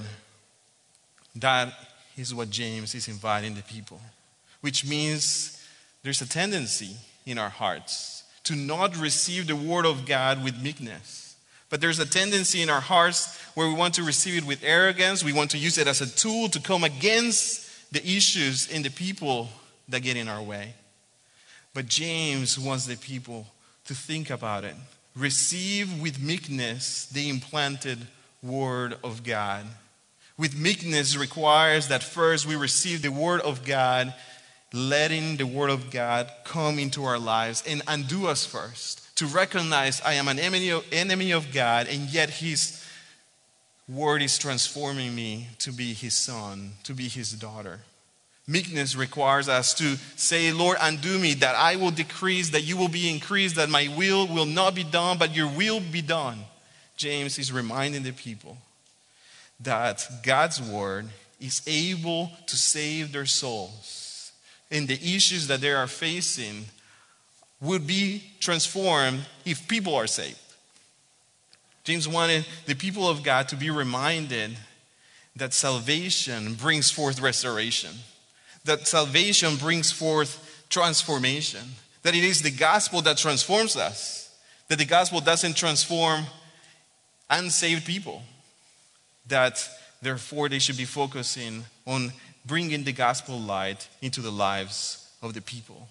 That 1.35 1.73
is 2.17 2.33
what 2.33 2.49
James 2.49 2.95
is 2.95 3.07
inviting 3.07 3.55
the 3.55 3.63
people 3.63 3.99
which 4.63 4.85
means 4.85 5.61
there's 6.03 6.21
a 6.21 6.27
tendency 6.27 6.95
in 7.25 7.37
our 7.37 7.49
hearts 7.49 8.22
to 8.43 8.55
not 8.55 8.97
receive 8.97 9.47
the 9.47 9.55
word 9.55 9.85
of 9.85 10.05
God 10.05 10.43
with 10.43 10.61
meekness. 10.61 11.35
But 11.69 11.81
there's 11.81 11.99
a 11.99 12.05
tendency 12.05 12.61
in 12.61 12.69
our 12.69 12.81
hearts 12.81 13.39
where 13.55 13.67
we 13.67 13.73
want 13.73 13.95
to 13.95 14.03
receive 14.03 14.37
it 14.37 14.47
with 14.47 14.63
arrogance. 14.63 15.23
We 15.23 15.33
want 15.33 15.51
to 15.51 15.57
use 15.57 15.77
it 15.77 15.87
as 15.87 16.01
a 16.01 16.09
tool 16.09 16.49
to 16.49 16.59
come 16.59 16.83
against 16.83 17.91
the 17.91 18.05
issues 18.05 18.69
in 18.69 18.83
the 18.83 18.89
people 18.89 19.49
that 19.89 20.01
get 20.01 20.17
in 20.17 20.27
our 20.27 20.41
way. 20.41 20.73
But 21.73 21.87
James 21.87 22.59
wants 22.59 22.85
the 22.85 22.95
people 22.95 23.47
to 23.85 23.95
think 23.95 24.29
about 24.29 24.63
it. 24.63 24.75
Receive 25.15 26.01
with 26.01 26.21
meekness 26.21 27.05
the 27.07 27.29
implanted 27.29 27.99
word 28.41 28.97
of 29.03 29.23
God. 29.23 29.65
With 30.37 30.57
meekness 30.57 31.15
requires 31.15 31.87
that 31.87 32.03
first 32.03 32.45
we 32.45 32.55
receive 32.55 33.01
the 33.01 33.11
word 33.11 33.41
of 33.41 33.65
God 33.65 34.13
letting 34.73 35.37
the 35.37 35.45
Word 35.45 35.69
of 35.69 35.91
God 35.91 36.29
come 36.43 36.79
into 36.79 37.05
our 37.05 37.19
lives 37.19 37.63
and 37.67 37.83
undo 37.87 38.27
us 38.27 38.43
first. 38.45 39.15
To 39.17 39.27
recognize 39.27 40.01
I 40.01 40.13
am 40.13 40.27
an 40.27 40.39
enemy 40.39 40.69
of, 40.71 40.85
enemy 40.91 41.31
of 41.31 41.53
God, 41.53 41.87
and 41.87 42.09
yet 42.09 42.31
His 42.31 42.83
Word 43.87 44.23
is 44.23 44.39
transforming 44.39 45.13
me 45.13 45.47
to 45.59 45.71
be 45.71 45.93
His 45.93 46.15
son, 46.15 46.71
to 46.83 46.93
be 46.93 47.07
His 47.07 47.31
daughter. 47.33 47.81
Meekness 48.47 48.95
requires 48.95 49.47
us 49.47 49.73
to 49.75 49.95
say, 50.15 50.51
Lord, 50.51 50.77
undo 50.81 51.19
me, 51.19 51.35
that 51.35 51.55
I 51.55 51.75
will 51.75 51.91
decrease, 51.91 52.49
that 52.49 52.61
you 52.61 52.75
will 52.75 52.89
be 52.89 53.09
increased, 53.09 53.55
that 53.55 53.69
my 53.69 53.93
will 53.95 54.27
will 54.27 54.47
not 54.47 54.73
be 54.73 54.83
done, 54.83 55.17
but 55.17 55.35
your 55.35 55.47
will 55.47 55.79
be 55.79 56.01
done. 56.01 56.39
James 56.97 57.37
is 57.37 57.51
reminding 57.51 58.03
the 58.03 58.11
people 58.11 58.57
that 59.59 60.05
God's 60.23 60.61
word 60.61 61.07
is 61.39 61.61
able 61.67 62.31
to 62.47 62.55
save 62.57 63.11
their 63.11 63.25
souls 63.25 64.02
in 64.73 64.87
the 64.87 64.95
issues 65.15 65.47
that 65.47 65.61
they 65.61 65.71
are 65.71 65.85
facing 65.85 66.65
would 67.61 67.85
be 67.85 68.23
transformed 68.39 69.21
if 69.45 69.67
people 69.67 69.93
are 69.93 70.07
saved. 70.07 70.39
James 71.83 72.07
wanted 72.07 72.43
the 72.65 72.73
people 72.73 73.07
of 73.07 73.21
God 73.21 73.47
to 73.49 73.55
be 73.55 73.69
reminded 73.69 74.57
that 75.35 75.53
salvation 75.53 76.55
brings 76.55 76.89
forth 76.89 77.21
restoration, 77.21 77.91
that 78.65 78.87
salvation 78.87 79.57
brings 79.57 79.91
forth 79.91 80.65
transformation, 80.69 81.61
that 82.01 82.15
it 82.15 82.23
is 82.23 82.41
the 82.41 82.51
gospel 82.51 82.99
that 83.03 83.17
transforms 83.17 83.77
us, 83.77 84.35
that 84.69 84.79
the 84.79 84.85
gospel 84.85 85.19
doesn't 85.19 85.55
transform 85.55 86.25
unsaved 87.29 87.85
people, 87.85 88.23
that 89.27 89.69
therefore 90.01 90.49
they 90.49 90.59
should 90.59 90.77
be 90.77 90.85
focusing 90.85 91.63
on 91.85 92.11
bringing 92.45 92.83
the 92.83 92.91
gospel 92.91 93.39
light 93.39 93.87
into 94.01 94.21
the 94.21 94.31
lives 94.31 95.09
of 95.21 95.33
the 95.33 95.41
people. 95.41 95.87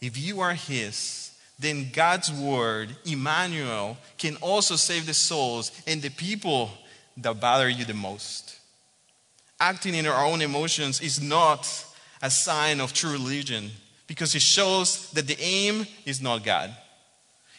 If 0.00 0.16
you 0.18 0.40
are 0.40 0.54
His, 0.54 1.32
then 1.58 1.90
God's 1.92 2.32
word, 2.32 2.94
Emmanuel, 3.04 3.96
can 4.18 4.36
also 4.36 4.76
save 4.76 5.06
the 5.06 5.14
souls 5.14 5.72
and 5.86 6.02
the 6.02 6.10
people 6.10 6.70
that 7.16 7.40
bother 7.40 7.68
you 7.68 7.84
the 7.84 7.94
most. 7.94 8.58
Acting 9.58 9.94
in 9.94 10.06
our 10.06 10.24
own 10.24 10.42
emotions 10.42 11.00
is 11.00 11.20
not 11.20 11.84
a 12.22 12.30
sign 12.30 12.80
of 12.80 12.92
true 12.92 13.12
religion 13.12 13.70
because 14.06 14.34
it 14.34 14.42
shows 14.42 15.10
that 15.12 15.26
the 15.26 15.40
aim 15.40 15.86
is 16.04 16.20
not 16.20 16.44
God. 16.44 16.74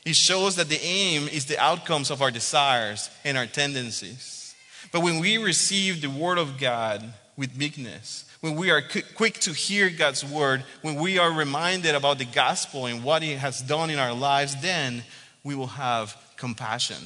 It 0.05 0.15
shows 0.15 0.55
that 0.55 0.69
the 0.69 0.81
aim 0.81 1.27
is 1.27 1.45
the 1.45 1.59
outcomes 1.59 2.11
of 2.11 2.21
our 2.21 2.31
desires 2.31 3.09
and 3.25 3.37
our 3.37 3.47
tendencies. 3.47 4.55
But 4.91 5.01
when 5.01 5.19
we 5.19 5.37
receive 5.37 6.01
the 6.01 6.09
word 6.09 6.37
of 6.37 6.57
God, 6.57 7.03
with 7.37 7.55
meekness, 7.55 8.25
when 8.41 8.55
we 8.55 8.71
are 8.71 8.81
quick 9.15 9.35
to 9.35 9.53
hear 9.53 9.89
God's 9.89 10.25
word, 10.25 10.63
when 10.81 10.95
we 10.95 11.19
are 11.19 11.31
reminded 11.31 11.93
about 11.93 12.17
the 12.17 12.25
gospel 12.25 12.87
and 12.87 13.03
what 13.03 13.21
He 13.21 13.33
has 13.33 13.61
done 13.61 13.89
in 13.91 13.99
our 13.99 14.13
lives, 14.13 14.59
then 14.61 15.03
we 15.43 15.53
will 15.53 15.67
have 15.67 16.17
compassion 16.35 16.97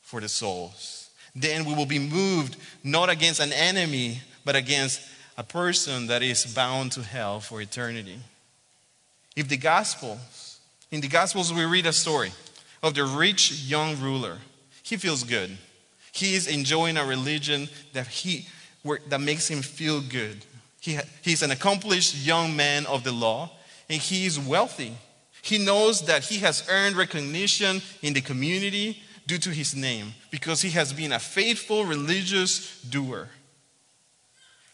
for 0.00 0.20
the 0.20 0.28
souls. 0.28 1.10
Then 1.34 1.64
we 1.64 1.74
will 1.74 1.86
be 1.86 1.98
moved 1.98 2.56
not 2.84 3.10
against 3.10 3.40
an 3.40 3.52
enemy, 3.52 4.20
but 4.44 4.54
against 4.54 5.02
a 5.36 5.42
person 5.42 6.06
that 6.06 6.22
is 6.22 6.46
bound 6.46 6.92
to 6.92 7.02
hell 7.02 7.40
for 7.40 7.60
eternity. 7.60 8.18
If 9.34 9.48
the 9.48 9.56
Gospels, 9.56 10.60
in 10.92 11.00
the 11.00 11.08
Gospels, 11.08 11.52
we 11.52 11.64
read 11.64 11.86
a 11.86 11.92
story 11.92 12.30
of 12.82 12.94
the 12.94 13.04
rich 13.04 13.50
young 13.62 14.00
ruler. 14.00 14.38
He 14.84 14.96
feels 14.96 15.24
good. 15.24 15.58
He 16.12 16.34
is 16.36 16.46
enjoying 16.46 16.96
a 16.96 17.04
religion 17.04 17.68
that 17.92 18.06
he 18.06 18.46
that 19.08 19.20
makes 19.20 19.48
him 19.48 19.62
feel 19.62 20.00
good. 20.00 20.44
He, 20.80 20.98
he's 21.22 21.42
an 21.42 21.50
accomplished 21.50 22.26
young 22.26 22.54
man 22.54 22.86
of 22.86 23.04
the 23.04 23.12
law, 23.12 23.50
and 23.88 24.00
he 24.00 24.26
is 24.26 24.38
wealthy. 24.38 24.94
He 25.42 25.58
knows 25.58 26.02
that 26.02 26.24
he 26.24 26.38
has 26.38 26.66
earned 26.70 26.96
recognition 26.96 27.82
in 28.02 28.12
the 28.12 28.20
community 28.20 29.02
due 29.26 29.38
to 29.38 29.50
his 29.50 29.74
name 29.74 30.14
because 30.30 30.62
he 30.62 30.70
has 30.70 30.92
been 30.92 31.12
a 31.12 31.18
faithful 31.18 31.84
religious 31.84 32.80
doer. 32.82 33.28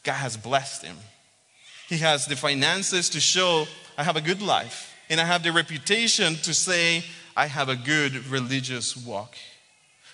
God 0.02 0.14
has 0.14 0.36
blessed 0.36 0.84
him. 0.84 0.96
He 1.88 1.98
has 1.98 2.26
the 2.26 2.36
finances 2.36 3.08
to 3.10 3.20
show, 3.20 3.66
I 3.98 4.04
have 4.04 4.16
a 4.16 4.20
good 4.20 4.40
life, 4.40 4.94
and 5.08 5.20
I 5.20 5.24
have 5.24 5.42
the 5.42 5.52
reputation 5.52 6.36
to 6.36 6.54
say, 6.54 7.04
I 7.36 7.46
have 7.46 7.68
a 7.68 7.76
good 7.76 8.26
religious 8.26 8.96
walk. 8.96 9.36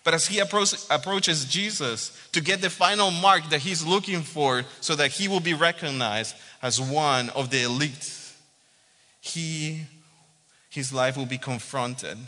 But 0.06 0.14
as 0.14 0.28
he 0.28 0.38
approach, 0.38 0.72
approaches 0.88 1.44
Jesus 1.46 2.16
to 2.30 2.40
get 2.40 2.60
the 2.60 2.70
final 2.70 3.10
mark 3.10 3.50
that 3.50 3.58
he's 3.58 3.84
looking 3.84 4.22
for 4.22 4.62
so 4.80 4.94
that 4.94 5.10
he 5.10 5.26
will 5.26 5.40
be 5.40 5.52
recognized 5.52 6.36
as 6.62 6.80
one 6.80 7.28
of 7.30 7.50
the 7.50 7.64
elite, 7.64 8.16
he, 9.20 9.80
his 10.70 10.92
life 10.92 11.16
will 11.16 11.26
be 11.26 11.38
confronted 11.38 12.18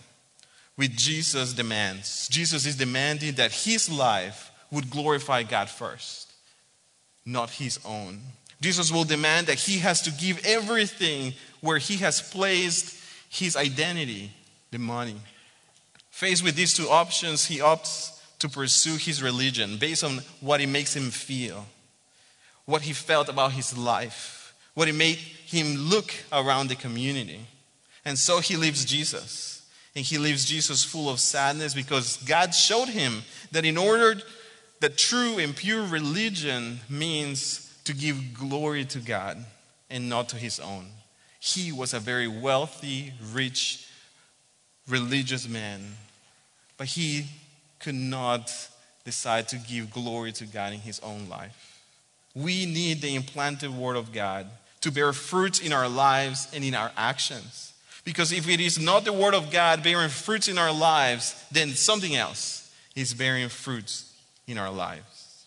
with 0.77 0.97
Jesus' 0.97 1.53
demands. 1.53 2.27
Jesus 2.27 2.67
is 2.67 2.75
demanding 2.75 3.35
that 3.35 3.53
his 3.53 3.89
life 3.89 4.51
would 4.73 4.91
glorify 4.91 5.45
God 5.45 5.71
first, 5.71 6.33
not 7.25 7.49
his 7.49 7.79
own. 7.85 8.19
Jesus 8.61 8.91
will 8.91 9.05
demand 9.05 9.47
that 9.47 9.61
he 9.61 9.79
has 9.79 10.03
to 10.03 10.11
give 10.11 10.45
everything 10.45 11.33
where 11.61 11.79
he 11.79 11.99
has 11.99 12.21
placed 12.21 13.01
his 13.29 13.55
identity, 13.55 14.33
the 14.73 14.81
money. 14.81 15.15
Faced 16.19 16.43
with 16.43 16.57
these 16.57 16.75
two 16.75 16.89
options, 16.89 17.47
he 17.47 17.61
opts 17.61 18.19
to 18.41 18.49
pursue 18.49 18.97
his 18.97 19.23
religion 19.23 19.77
based 19.77 20.03
on 20.03 20.19
what 20.41 20.61
it 20.61 20.67
makes 20.67 20.97
him 20.97 21.13
feel, 21.13 21.65
what 22.65 22.83
he 22.83 22.93
felt 22.93 23.29
about 23.29 23.53
his 23.53 23.79
life, 23.79 24.53
what 24.75 24.89
it 24.89 24.97
made 24.97 25.15
him 25.15 25.77
look 25.77 26.13
around 26.33 26.67
the 26.67 26.75
community. 26.75 27.47
And 28.05 28.19
so 28.19 28.41
he 28.41 28.57
leaves 28.57 28.85
Jesus. 28.85 29.65
And 29.95 30.05
he 30.05 30.19
leaves 30.19 30.45
Jesus 30.45 30.83
full 30.85 31.09
of 31.09 31.21
sadness 31.21 31.73
because 31.73 32.17
God 32.25 32.53
showed 32.53 32.89
him 32.89 33.23
that 33.53 33.65
in 33.65 33.77
order 33.77 34.21
that 34.81 34.99
true 34.99 35.39
and 35.39 35.55
pure 35.55 35.85
religion 35.85 36.81
means 36.89 37.73
to 37.85 37.95
give 37.95 38.35
glory 38.35 38.85
to 38.87 38.99
God 38.99 39.39
and 39.89 40.09
not 40.09 40.31
to 40.31 40.37
his 40.37 40.59
own. 40.59 40.87
He 41.39 41.71
was 41.71 41.95
a 41.95 42.01
very 42.01 42.27
wealthy, 42.27 43.13
rich 43.33 43.87
religious 44.89 45.49
man, 45.49 45.95
but 46.79 46.87
he 46.87 47.27
could 47.81 47.95
not 47.95 48.51
decide 49.05 49.49
to 49.49 49.57
give 49.57 49.91
glory 49.91 50.33
to 50.33 50.47
God 50.47 50.73
in 50.73 50.81
his 50.81 51.01
own 51.01 51.29
life. 51.29 51.83
We 52.35 52.67
need 52.67 53.03
the 53.03 53.15
implanted 53.15 53.71
word 53.71 53.97
of 53.97 54.13
God 54.13 54.47
to 54.81 54.93
bear 54.93 55.13
fruit 55.13 55.65
in 55.65 55.73
our 55.73 55.89
lives 55.89 56.49
and 56.55 56.65
in 56.65 56.75
our 56.75 56.93
actions. 56.97 57.73
Because 58.05 58.33
if 58.33 58.49
it 58.49 58.61
is 58.61 58.79
not 58.79 59.05
the 59.05 59.13
word 59.13 59.35
of 59.35 59.51
God 59.51 59.83
bearing 59.83 60.09
fruits 60.09 60.49
in 60.49 60.57
our 60.57 60.73
lives, 60.73 61.45
then 61.51 61.71
something 61.71 62.15
else 62.15 62.73
is 62.95 63.13
bearing 63.13 63.49
fruits 63.49 64.15
in 64.47 64.57
our 64.57 64.71
lives. 64.71 65.45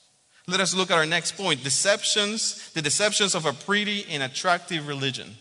Let 0.48 0.60
us 0.60 0.76
look 0.76 0.92
at 0.92 0.98
our 0.98 1.06
next 1.06 1.38
point 1.38 1.64
deceptions, 1.64 2.72
the 2.74 2.82
deceptions 2.82 3.36
of 3.36 3.46
a 3.46 3.54
pretty 3.54 4.06
and 4.10 4.22
attractive 4.22 4.88
religion. 4.88 5.38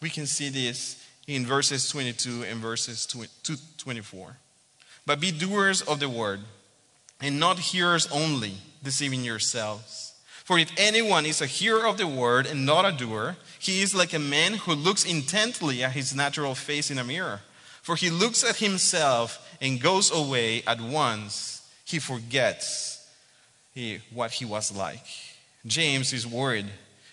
We 0.00 0.10
can 0.10 0.26
see 0.26 0.48
this 0.48 1.04
in 1.26 1.44
verses 1.44 1.88
22 1.90 2.44
and 2.44 2.60
verses 2.60 3.06
24. 3.06 4.36
But 5.06 5.20
be 5.20 5.30
doers 5.30 5.82
of 5.82 6.00
the 6.00 6.08
word, 6.08 6.40
and 7.20 7.38
not 7.38 7.58
hearers 7.58 8.08
only, 8.10 8.54
deceiving 8.82 9.24
yourselves. 9.24 10.12
For 10.44 10.58
if 10.58 10.70
anyone 10.76 11.24
is 11.24 11.40
a 11.40 11.46
hearer 11.46 11.86
of 11.86 11.96
the 11.96 12.06
word 12.06 12.46
and 12.46 12.66
not 12.66 12.84
a 12.84 12.92
doer, 12.92 13.36
he 13.58 13.80
is 13.80 13.94
like 13.94 14.12
a 14.12 14.18
man 14.18 14.54
who 14.54 14.74
looks 14.74 15.04
intently 15.04 15.82
at 15.82 15.92
his 15.92 16.14
natural 16.14 16.54
face 16.54 16.90
in 16.90 16.98
a 16.98 17.04
mirror. 17.04 17.40
For 17.82 17.96
he 17.96 18.10
looks 18.10 18.44
at 18.44 18.56
himself 18.56 19.38
and 19.60 19.80
goes 19.80 20.10
away 20.10 20.62
at 20.66 20.80
once. 20.80 21.66
He 21.84 21.98
forgets 21.98 23.06
he, 23.74 24.00
what 24.12 24.32
he 24.32 24.44
was 24.44 24.74
like. 24.74 25.04
James 25.66 26.12
is 26.12 26.26
worried 26.26 26.66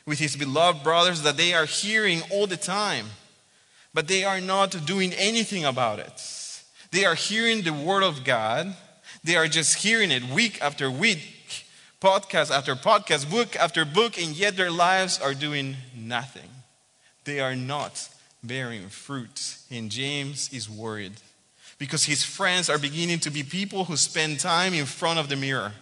with 0.06 0.20
his 0.20 0.36
beloved 0.36 0.84
brothers 0.84 1.22
that 1.24 1.38
they 1.38 1.54
are 1.54 1.66
hearing 1.66 2.22
all 2.32 2.48
the 2.48 2.58
time, 2.58 3.08
but 3.94 4.08
they 4.08 4.24
are 4.24 4.42
not 4.42 4.86
doing 4.86 5.14
anything 5.14 5.64
about 5.64 6.00
it. 6.00 6.22
They 6.92 7.06
are 7.06 7.16
hearing 7.16 7.62
the 7.62 7.74
word 7.74 8.04
of 8.04 8.24
God, 8.24 8.76
they 9.24 9.36
are 9.36 9.48
just 9.48 9.78
hearing 9.78 10.12
it 10.12 10.24
week 10.24 10.62
after 10.62 10.90
week, 10.90 11.66
podcast 12.02 12.52
after 12.52 12.76
podcast, 12.76 13.30
book 13.30 13.56
after 13.56 13.86
book, 13.86 14.22
and 14.22 14.36
yet 14.36 14.58
their 14.58 14.72
lives 14.72 15.20
are 15.20 15.34
doing 15.34 15.76
nothing. 15.96 16.50
They 17.24 17.40
are 17.40 17.56
not 17.56 18.10
bearing 18.44 18.90
fruit. 18.90 19.58
And 19.70 19.92
James 19.92 20.52
is 20.52 20.70
worried 20.70 21.14
because 21.78 22.06
his 22.06 22.24
friends 22.24 22.70
are 22.70 22.80
beginning 22.80 23.20
to 23.20 23.30
be 23.30 23.44
people 23.44 23.86
who 23.86 23.96
spend 23.96 24.40
time 24.40 24.74
in 24.74 24.86
front 24.86 25.20
of 25.20 25.30
the 25.30 25.36
mirror 25.36 25.74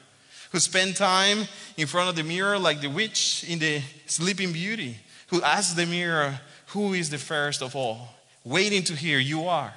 who 0.52 0.60
spend 0.60 0.96
time 0.96 1.48
in 1.78 1.88
front 1.88 2.10
of 2.10 2.16
the 2.16 2.24
mirror 2.24 2.58
like 2.58 2.82
the 2.82 2.90
witch 2.90 3.46
in 3.48 3.60
the 3.60 3.82
Sleeping 4.08 4.52
Beauty, 4.52 4.98
who 5.28 5.42
asks 5.42 5.74
the 5.74 5.86
mirror, 5.86 6.40
Who 6.68 6.94
is 6.94 7.10
the 7.10 7.18
fairest 7.18 7.62
of 7.62 7.76
all? 7.76 8.10
Waiting 8.44 8.84
to 8.84 8.96
hear, 8.96 9.20
You 9.20 9.48
are. 9.48 9.74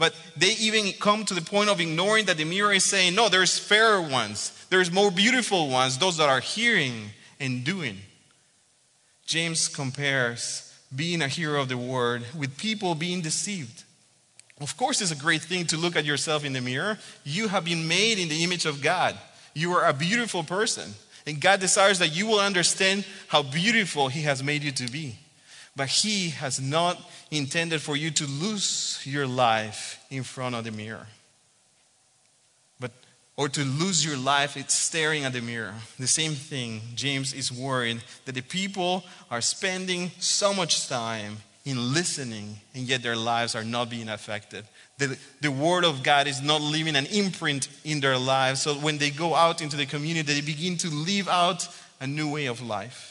But 0.00 0.14
they 0.34 0.52
even 0.52 0.92
come 0.98 1.26
to 1.26 1.34
the 1.34 1.42
point 1.42 1.68
of 1.68 1.78
ignoring 1.78 2.24
that 2.24 2.38
the 2.38 2.46
mirror 2.46 2.72
is 2.72 2.86
saying, 2.86 3.14
No, 3.14 3.28
there's 3.28 3.58
fairer 3.58 4.00
ones, 4.00 4.50
there's 4.70 4.90
more 4.90 5.10
beautiful 5.10 5.68
ones, 5.68 5.98
those 5.98 6.16
that 6.16 6.30
are 6.30 6.40
hearing 6.40 7.10
and 7.38 7.64
doing. 7.64 7.98
James 9.26 9.68
compares 9.68 10.74
being 10.96 11.20
a 11.20 11.28
hero 11.28 11.60
of 11.60 11.68
the 11.68 11.76
word 11.76 12.24
with 12.34 12.56
people 12.56 12.94
being 12.94 13.20
deceived. 13.20 13.84
Of 14.58 14.74
course, 14.78 15.02
it's 15.02 15.10
a 15.10 15.16
great 15.16 15.42
thing 15.42 15.66
to 15.66 15.76
look 15.76 15.96
at 15.96 16.06
yourself 16.06 16.46
in 16.46 16.54
the 16.54 16.62
mirror. 16.62 16.98
You 17.22 17.48
have 17.48 17.66
been 17.66 17.86
made 17.86 18.18
in 18.18 18.30
the 18.30 18.42
image 18.42 18.64
of 18.64 18.80
God. 18.80 19.18
You 19.52 19.72
are 19.72 19.86
a 19.86 19.92
beautiful 19.92 20.42
person. 20.44 20.94
And 21.26 21.42
God 21.42 21.60
desires 21.60 21.98
that 21.98 22.16
you 22.16 22.26
will 22.26 22.40
understand 22.40 23.04
how 23.28 23.42
beautiful 23.42 24.08
He 24.08 24.22
has 24.22 24.42
made 24.42 24.62
you 24.62 24.72
to 24.72 24.90
be. 24.90 25.18
But 25.76 25.88
He 25.88 26.30
has 26.30 26.60
not 26.60 27.00
intended 27.30 27.80
for 27.80 27.96
you 27.96 28.10
to 28.12 28.26
lose 28.26 29.00
your 29.04 29.26
life 29.26 30.04
in 30.10 30.22
front 30.22 30.54
of 30.54 30.64
the 30.64 30.70
mirror. 30.70 31.06
But 32.78 32.92
or 33.36 33.48
to 33.48 33.64
lose 33.64 34.04
your 34.04 34.16
life 34.16 34.56
it's 34.56 34.74
staring 34.74 35.24
at 35.24 35.32
the 35.32 35.40
mirror. 35.40 35.74
The 35.98 36.06
same 36.06 36.32
thing, 36.32 36.80
James 36.94 37.32
is 37.32 37.52
worried 37.52 38.02
that 38.24 38.34
the 38.34 38.42
people 38.42 39.04
are 39.30 39.40
spending 39.40 40.10
so 40.18 40.52
much 40.52 40.88
time 40.88 41.38
in 41.64 41.92
listening, 41.92 42.56
and 42.74 42.84
yet 42.84 43.02
their 43.02 43.16
lives 43.16 43.54
are 43.54 43.64
not 43.64 43.90
being 43.90 44.08
affected. 44.08 44.64
The, 44.98 45.18
the 45.40 45.50
Word 45.50 45.84
of 45.84 46.02
God 46.02 46.26
is 46.26 46.42
not 46.42 46.60
leaving 46.60 46.96
an 46.96 47.06
imprint 47.06 47.68
in 47.84 48.00
their 48.00 48.18
lives. 48.18 48.62
So 48.62 48.74
when 48.74 48.98
they 48.98 49.10
go 49.10 49.34
out 49.34 49.60
into 49.60 49.76
the 49.76 49.86
community, 49.86 50.34
they 50.34 50.40
begin 50.40 50.76
to 50.78 50.88
live 50.88 51.28
out 51.28 51.68
a 52.00 52.06
new 52.06 52.30
way 52.30 52.46
of 52.46 52.62
life. 52.62 53.08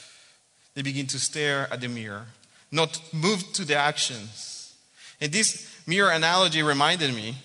They 0.73 0.81
begin 0.81 1.07
to 1.07 1.19
stare 1.19 1.67
at 1.71 1.81
the 1.81 1.87
mirror, 1.87 2.25
not 2.71 3.01
move 3.13 3.43
to 3.53 3.65
the 3.65 3.75
actions. 3.75 4.75
And 5.21 5.31
this 5.31 5.81
mirror 5.87 6.11
analogy 6.11 6.63
reminded 6.63 7.13
me 7.13 7.35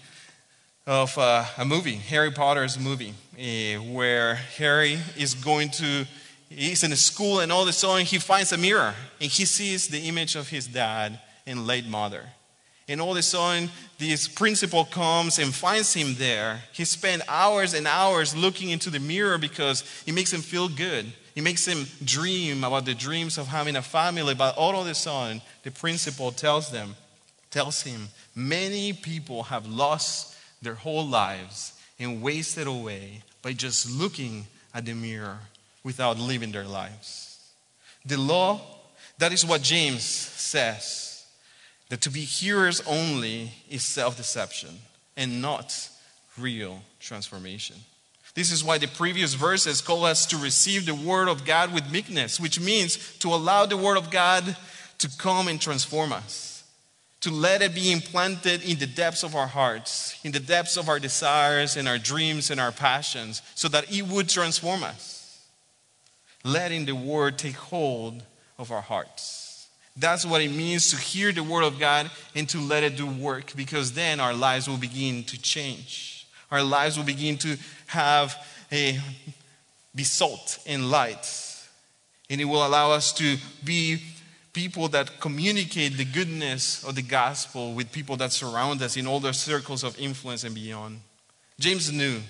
of 0.86 1.16
uh, 1.16 1.44
a 1.56 1.64
movie, 1.64 1.94
Harry 1.94 2.30
Potter's 2.30 2.78
movie, 2.78 3.14
uh, 3.38 3.80
where 3.82 4.34
Harry 4.34 4.98
is 5.16 5.34
going 5.34 5.70
to 5.70 6.06
he's 6.50 6.84
in 6.84 6.92
a 6.92 6.96
school 6.96 7.40
and 7.40 7.50
all 7.50 7.62
of 7.62 7.68
a 7.68 7.72
sudden 7.72 8.04
he 8.04 8.18
finds 8.18 8.52
a 8.52 8.58
mirror 8.58 8.94
and 9.20 9.30
he 9.30 9.44
sees 9.44 9.88
the 9.88 10.00
image 10.08 10.36
of 10.36 10.48
his 10.48 10.66
dad 10.66 11.18
and 11.46 11.66
late 11.66 11.86
mother. 11.86 12.22
And 12.86 13.00
all 13.00 13.12
of 13.12 13.16
a 13.16 13.22
sudden, 13.22 13.70
this 13.98 14.28
principal 14.28 14.84
comes 14.84 15.38
and 15.38 15.54
finds 15.54 15.94
him 15.94 16.16
there. 16.16 16.60
He 16.72 16.84
spent 16.84 17.22
hours 17.28 17.72
and 17.72 17.86
hours 17.86 18.36
looking 18.36 18.68
into 18.68 18.90
the 18.90 19.00
mirror 19.00 19.38
because 19.38 19.84
it 20.06 20.12
makes 20.12 20.32
him 20.32 20.42
feel 20.42 20.68
good. 20.68 21.10
It 21.34 21.42
makes 21.42 21.64
them 21.64 21.86
dream 22.04 22.62
about 22.62 22.84
the 22.84 22.94
dreams 22.94 23.38
of 23.38 23.48
having 23.48 23.76
a 23.76 23.82
family. 23.82 24.34
But 24.34 24.56
all 24.56 24.80
of 24.80 24.86
a 24.86 24.94
sudden, 24.94 25.42
the 25.64 25.70
principal 25.70 26.30
tells 26.30 26.70
them, 26.70 26.94
tells 27.50 27.82
him, 27.82 28.08
many 28.34 28.92
people 28.92 29.44
have 29.44 29.66
lost 29.66 30.36
their 30.62 30.74
whole 30.74 31.06
lives 31.06 31.72
and 31.98 32.22
wasted 32.22 32.66
away 32.66 33.22
by 33.42 33.52
just 33.52 33.90
looking 33.90 34.46
at 34.72 34.84
the 34.84 34.94
mirror 34.94 35.38
without 35.82 36.18
living 36.18 36.52
their 36.52 36.64
lives. 36.64 37.38
The 38.06 38.16
law, 38.16 38.60
that 39.18 39.32
is 39.32 39.44
what 39.44 39.62
James 39.62 40.04
says, 40.04 41.26
that 41.88 42.00
to 42.02 42.10
be 42.10 42.20
hearers 42.20 42.80
only 42.86 43.52
is 43.68 43.84
self 43.84 44.16
deception 44.16 44.78
and 45.16 45.42
not 45.42 45.90
real 46.38 46.82
transformation. 47.00 47.76
This 48.34 48.50
is 48.50 48.64
why 48.64 48.78
the 48.78 48.88
previous 48.88 49.34
verses 49.34 49.80
call 49.80 50.04
us 50.04 50.26
to 50.26 50.36
receive 50.36 50.86
the 50.86 50.94
word 50.94 51.28
of 51.28 51.44
God 51.44 51.72
with 51.72 51.90
meekness, 51.90 52.40
which 52.40 52.58
means 52.58 53.16
to 53.18 53.28
allow 53.28 53.64
the 53.64 53.76
word 53.76 53.96
of 53.96 54.10
God 54.10 54.56
to 54.98 55.08
come 55.18 55.48
and 55.48 55.60
transform 55.60 56.12
us, 56.12 56.64
to 57.20 57.30
let 57.30 57.62
it 57.62 57.74
be 57.74 57.92
implanted 57.92 58.62
in 58.68 58.78
the 58.78 58.86
depths 58.86 59.22
of 59.22 59.36
our 59.36 59.46
hearts, 59.46 60.18
in 60.24 60.32
the 60.32 60.40
depths 60.40 60.76
of 60.76 60.88
our 60.88 60.98
desires 60.98 61.76
and 61.76 61.86
our 61.86 61.98
dreams 61.98 62.50
and 62.50 62.60
our 62.60 62.72
passions, 62.72 63.40
so 63.54 63.68
that 63.68 63.92
it 63.92 64.02
would 64.02 64.28
transform 64.28 64.82
us 64.82 65.14
letting 66.44 66.84
the 66.84 66.94
word 66.94 67.38
take 67.38 67.56
hold 67.56 68.22
of 68.58 68.70
our 68.70 68.82
hearts. 68.82 69.68
That's 69.96 70.26
what 70.26 70.42
it 70.42 70.50
means 70.50 70.90
to 70.90 70.96
hear 70.96 71.32
the 71.32 71.42
word 71.42 71.64
of 71.64 71.78
God 71.78 72.10
and 72.34 72.48
to 72.50 72.60
let 72.60 72.82
it 72.82 72.96
do 72.96 73.06
work 73.06 73.52
because 73.56 73.92
then 73.92 74.20
our 74.20 74.34
lives 74.34 74.68
will 74.68 74.76
begin 74.76 75.24
to 75.24 75.40
change. 75.40 76.13
Our 76.54 76.62
lives 76.62 76.96
will 76.96 77.04
begin 77.04 77.36
to 77.38 77.56
have 77.88 78.36
a 78.70 79.00
be 79.92 80.04
salt 80.04 80.60
and 80.68 80.88
light. 80.88 81.26
And 82.30 82.40
it 82.40 82.44
will 82.44 82.64
allow 82.64 82.92
us 82.92 83.12
to 83.14 83.38
be 83.64 84.00
people 84.52 84.86
that 84.90 85.18
communicate 85.18 85.96
the 85.96 86.04
goodness 86.04 86.84
of 86.84 86.94
the 86.94 87.02
gospel 87.02 87.74
with 87.74 87.90
people 87.90 88.16
that 88.18 88.30
surround 88.30 88.80
us 88.82 88.96
in 88.96 89.04
all 89.04 89.18
their 89.18 89.32
circles 89.32 89.82
of 89.82 89.98
influence 89.98 90.44
and 90.44 90.54
beyond. 90.54 91.00
James 91.58 91.90
knew 91.90 92.20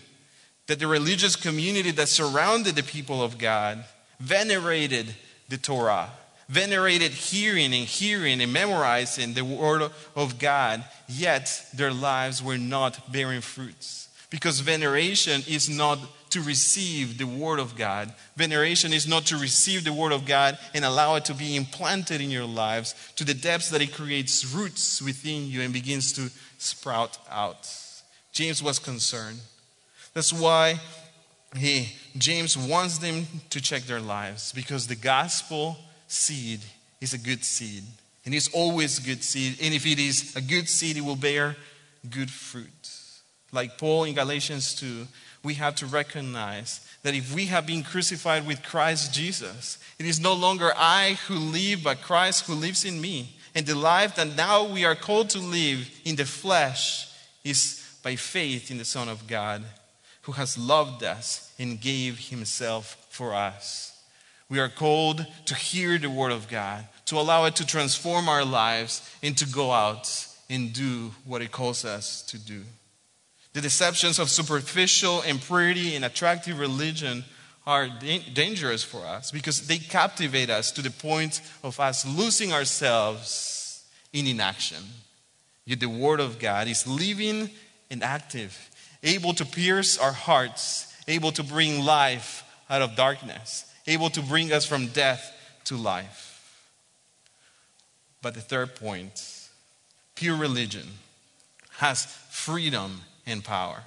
that 0.68 0.78
the 0.78 0.86
religious 0.86 1.36
community 1.36 1.90
that 1.90 2.08
surrounded 2.08 2.76
the 2.76 2.82
people 2.82 3.22
of 3.22 3.36
God 3.36 3.84
venerated 4.18 5.14
the 5.50 5.58
Torah, 5.58 6.08
venerated 6.48 7.12
hearing 7.12 7.74
and 7.74 7.84
hearing 7.84 8.40
and 8.40 8.54
memorizing 8.54 9.34
the 9.34 9.44
Word 9.44 9.90
of 10.16 10.38
God, 10.38 10.82
yet 11.10 11.66
their 11.74 11.92
lives 11.92 12.42
were 12.42 12.56
not 12.56 13.12
bearing 13.12 13.42
fruits. 13.42 14.08
Because 14.34 14.58
veneration 14.58 15.42
is 15.46 15.70
not 15.70 16.00
to 16.30 16.40
receive 16.40 17.18
the 17.18 17.24
Word 17.24 17.60
of 17.60 17.76
God. 17.76 18.12
Veneration 18.34 18.92
is 18.92 19.06
not 19.06 19.26
to 19.26 19.36
receive 19.36 19.84
the 19.84 19.92
Word 19.92 20.10
of 20.10 20.26
God 20.26 20.58
and 20.74 20.84
allow 20.84 21.14
it 21.14 21.24
to 21.26 21.34
be 21.34 21.54
implanted 21.54 22.20
in 22.20 22.32
your 22.32 22.44
lives 22.44 22.96
to 23.14 23.22
the 23.22 23.32
depths 23.32 23.70
that 23.70 23.80
it 23.80 23.94
creates 23.94 24.44
roots 24.44 25.00
within 25.00 25.46
you 25.46 25.60
and 25.60 25.72
begins 25.72 26.12
to 26.14 26.32
sprout 26.58 27.16
out. 27.30 27.72
James 28.32 28.60
was 28.60 28.80
concerned. 28.80 29.38
That's 30.14 30.32
why 30.32 30.80
he, 31.56 31.92
James 32.18 32.58
wants 32.58 32.98
them 32.98 33.28
to 33.50 33.60
check 33.60 33.82
their 33.82 34.00
lives 34.00 34.52
because 34.52 34.88
the 34.88 34.96
gospel 34.96 35.76
seed 36.08 36.58
is 37.00 37.14
a 37.14 37.18
good 37.18 37.44
seed. 37.44 37.84
And 38.26 38.34
it's 38.34 38.48
always 38.48 38.98
good 38.98 39.22
seed. 39.22 39.58
And 39.62 39.72
if 39.72 39.86
it 39.86 40.00
is 40.00 40.34
a 40.34 40.40
good 40.40 40.68
seed, 40.68 40.96
it 40.96 41.02
will 41.02 41.14
bear 41.14 41.54
good 42.10 42.32
fruit. 42.32 42.83
Like 43.54 43.78
Paul 43.78 44.04
in 44.04 44.14
Galatians 44.14 44.74
2, 44.74 45.06
we 45.44 45.54
have 45.54 45.76
to 45.76 45.86
recognize 45.86 46.80
that 47.04 47.14
if 47.14 47.32
we 47.32 47.46
have 47.46 47.66
been 47.66 47.84
crucified 47.84 48.46
with 48.48 48.64
Christ 48.64 49.14
Jesus, 49.14 49.78
it 49.96 50.06
is 50.06 50.18
no 50.18 50.34
longer 50.34 50.72
I 50.76 51.18
who 51.28 51.36
live, 51.36 51.84
but 51.84 52.02
Christ 52.02 52.46
who 52.46 52.54
lives 52.54 52.84
in 52.84 53.00
me. 53.00 53.36
And 53.54 53.64
the 53.64 53.76
life 53.76 54.16
that 54.16 54.36
now 54.36 54.66
we 54.66 54.84
are 54.84 54.96
called 54.96 55.30
to 55.30 55.38
live 55.38 55.88
in 56.04 56.16
the 56.16 56.24
flesh 56.24 57.08
is 57.44 57.80
by 58.02 58.16
faith 58.16 58.72
in 58.72 58.78
the 58.78 58.84
Son 58.84 59.08
of 59.08 59.28
God, 59.28 59.62
who 60.22 60.32
has 60.32 60.58
loved 60.58 61.04
us 61.04 61.54
and 61.56 61.80
gave 61.80 62.18
himself 62.18 63.06
for 63.08 63.34
us. 63.34 63.96
We 64.48 64.58
are 64.58 64.68
called 64.68 65.24
to 65.44 65.54
hear 65.54 65.96
the 65.96 66.10
word 66.10 66.32
of 66.32 66.48
God, 66.48 66.88
to 67.06 67.18
allow 67.18 67.44
it 67.44 67.54
to 67.56 67.66
transform 67.66 68.28
our 68.28 68.44
lives, 68.44 69.08
and 69.22 69.38
to 69.38 69.46
go 69.46 69.70
out 69.70 70.26
and 70.50 70.72
do 70.72 71.12
what 71.24 71.40
it 71.40 71.52
calls 71.52 71.84
us 71.84 72.22
to 72.22 72.38
do. 72.38 72.62
The 73.54 73.60
deceptions 73.60 74.18
of 74.18 74.30
superficial 74.30 75.22
and 75.22 75.40
pretty 75.40 75.94
and 75.94 76.04
attractive 76.04 76.58
religion 76.58 77.24
are 77.66 77.88
da- 77.88 78.28
dangerous 78.34 78.82
for 78.82 79.06
us 79.06 79.30
because 79.30 79.68
they 79.68 79.78
captivate 79.78 80.50
us 80.50 80.72
to 80.72 80.82
the 80.82 80.90
point 80.90 81.40
of 81.62 81.78
us 81.78 82.04
losing 82.04 82.52
ourselves 82.52 83.84
in 84.12 84.26
inaction. 84.26 84.82
Yet 85.64 85.80
the 85.80 85.88
Word 85.88 86.20
of 86.20 86.40
God 86.40 86.66
is 86.66 86.86
living 86.86 87.48
and 87.90 88.02
active, 88.02 88.58
able 89.04 89.32
to 89.34 89.44
pierce 89.44 89.98
our 89.98 90.12
hearts, 90.12 90.92
able 91.06 91.30
to 91.32 91.44
bring 91.44 91.84
life 91.84 92.44
out 92.68 92.82
of 92.82 92.96
darkness, 92.96 93.64
able 93.86 94.10
to 94.10 94.20
bring 94.20 94.52
us 94.52 94.66
from 94.66 94.88
death 94.88 95.32
to 95.66 95.76
life. 95.76 96.32
But 98.20 98.34
the 98.34 98.40
third 98.40 98.74
point 98.74 99.48
pure 100.16 100.36
religion 100.36 100.86
has 101.78 102.04
freedom 102.30 103.00
and 103.26 103.44
power. 103.44 103.82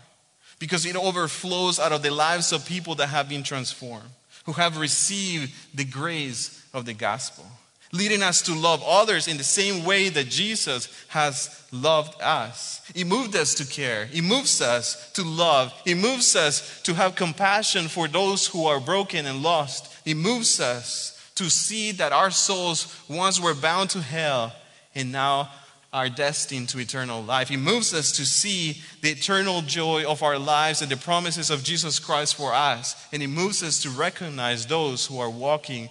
Because 0.60 0.86
it 0.86 0.96
overflows 0.96 1.80
out 1.80 1.92
of 1.92 2.02
the 2.02 2.12
lives 2.12 2.52
of 2.52 2.66
people 2.66 2.96
that 2.96 3.08
have 3.08 3.30
been 3.30 3.44
transformed, 3.44 4.10
who 4.46 4.54
have 4.54 4.78
received 4.78 5.54
the 5.76 5.86
grace 5.86 6.66
of 6.74 6.86
the 6.86 6.94
gospel, 6.94 7.46
leading 7.92 8.24
us 8.24 8.42
to 8.42 8.54
love 8.54 8.84
others 8.86 9.28
in 9.28 9.38
the 9.38 9.44
same 9.44 9.86
way 9.86 10.10
that 10.10 10.28
Jesus 10.30 11.06
has 11.10 11.64
loved 11.72 12.20
us. 12.22 12.82
It 12.96 13.06
moved 13.06 13.36
us 13.36 13.54
to 13.56 13.66
care, 13.66 14.10
it 14.12 14.24
moves 14.24 14.62
us 14.62 15.12
to 15.14 15.24
love, 15.24 15.74
it 15.86 15.96
moves 15.96 16.36
us 16.36 16.82
to 16.84 16.94
have 16.94 17.16
compassion 17.16 17.88
for 17.88 18.08
those 18.08 18.48
who 18.48 18.66
are 18.66 18.80
broken 18.80 19.26
and 19.26 19.44
lost, 19.44 19.96
it 20.06 20.16
moves 20.16 20.60
us 20.60 21.14
to 21.36 21.50
see 21.50 21.92
that 21.92 22.12
our 22.12 22.32
souls 22.32 23.00
once 23.08 23.40
were 23.40 23.54
bound 23.54 23.92
to 23.92 24.02
hell 24.02 24.54
and 24.96 25.12
now 25.12 25.52
are 25.94 26.10
destined 26.10 26.70
to 26.70 26.80
eternal 26.80 27.24
life. 27.24 27.48
He 27.48 27.58
moves 27.58 27.94
us 27.94 28.12
to 28.14 28.26
see 28.26 28.82
the 29.02 29.12
eternal 29.12 29.62
joy 29.62 30.06
of 30.06 30.22
our 30.22 30.38
lives 30.38 30.82
and 30.82 30.92
the 30.92 30.98
promises 30.98 31.50
of 31.50 31.64
Jesus 31.64 31.98
Christ 31.98 32.36
for 32.36 32.54
us. 32.54 33.08
And 33.14 33.22
He 33.22 33.28
moves 33.28 33.64
us 33.64 33.82
to 33.84 33.90
recognize 33.90 34.66
those 34.66 35.06
who 35.06 35.20
are 35.20 35.30
walking 35.30 35.90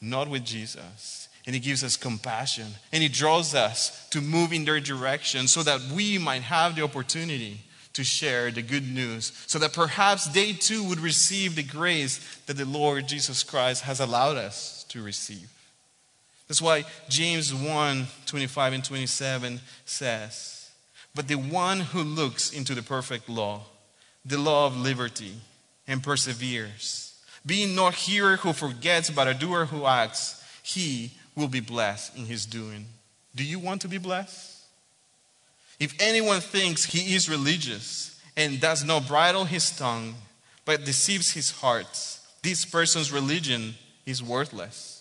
not 0.00 0.28
with 0.28 0.44
Jesus. 0.44 1.28
And 1.46 1.54
He 1.54 1.60
gives 1.60 1.82
us 1.82 1.96
compassion. 1.96 2.66
And 2.92 3.02
He 3.02 3.08
draws 3.08 3.54
us 3.54 4.06
to 4.10 4.20
move 4.20 4.52
in 4.52 4.66
their 4.66 4.80
direction 4.80 5.48
so 5.48 5.62
that 5.62 5.80
we 5.94 6.18
might 6.18 6.42
have 6.42 6.76
the 6.76 6.82
opportunity 6.82 7.60
to 7.94 8.04
share 8.04 8.50
the 8.50 8.62
good 8.62 8.86
news. 8.86 9.32
So 9.46 9.58
that 9.60 9.72
perhaps 9.72 10.26
they 10.26 10.52
too 10.52 10.84
would 10.84 11.00
receive 11.00 11.56
the 11.56 11.62
grace 11.62 12.18
that 12.46 12.58
the 12.58 12.66
Lord 12.66 13.08
Jesus 13.08 13.42
Christ 13.42 13.82
has 13.84 13.98
allowed 13.98 14.36
us 14.36 14.84
to 14.90 15.02
receive. 15.02 15.48
That's 16.48 16.62
why 16.62 16.84
James 17.08 17.54
1 17.54 18.06
25 18.26 18.72
and 18.72 18.84
27 18.84 19.60
says, 19.84 20.70
But 21.14 21.28
the 21.28 21.36
one 21.36 21.80
who 21.80 22.02
looks 22.02 22.50
into 22.50 22.74
the 22.74 22.82
perfect 22.82 23.28
law, 23.28 23.62
the 24.24 24.38
law 24.38 24.66
of 24.66 24.76
liberty, 24.76 25.34
and 25.86 26.02
perseveres, 26.02 27.20
being 27.44 27.74
not 27.74 27.94
hearer 27.94 28.36
who 28.36 28.52
forgets, 28.52 29.10
but 29.10 29.28
a 29.28 29.34
doer 29.34 29.66
who 29.66 29.86
acts, 29.86 30.42
he 30.62 31.12
will 31.36 31.48
be 31.48 31.60
blessed 31.60 32.16
in 32.16 32.24
his 32.24 32.46
doing. 32.46 32.86
Do 33.34 33.44
you 33.44 33.58
want 33.58 33.82
to 33.82 33.88
be 33.88 33.98
blessed? 33.98 34.56
If 35.78 35.94
anyone 36.00 36.40
thinks 36.40 36.84
he 36.84 37.14
is 37.14 37.28
religious 37.28 38.20
and 38.36 38.60
does 38.60 38.84
not 38.84 39.06
bridle 39.06 39.44
his 39.44 39.70
tongue, 39.76 40.14
but 40.64 40.84
deceives 40.84 41.32
his 41.32 41.50
heart, 41.50 42.18
this 42.42 42.64
person's 42.64 43.12
religion 43.12 43.74
is 44.04 44.22
worthless. 44.22 44.97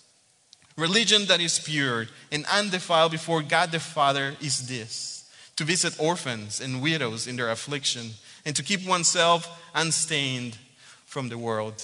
Religion 0.78 1.26
that 1.26 1.42
is 1.42 1.58
pure 1.60 2.06
and 2.32 2.46
undefiled 2.46 3.12
before 3.12 3.42
God 3.42 3.72
the 3.72 3.80
Father 3.80 4.36
is 4.40 4.68
this 4.68 5.30
to 5.56 5.64
visit 5.64 6.00
orphans 6.00 6.62
and 6.62 6.84
widows 6.84 7.26
in 7.26 7.36
their 7.36 7.50
affliction 7.50 8.12
and 8.46 8.56
to 8.56 8.64
keep 8.64 8.88
oneself 8.88 9.60
unstained 9.74 10.58
from 11.06 11.30
the 11.30 11.38
world. 11.38 11.84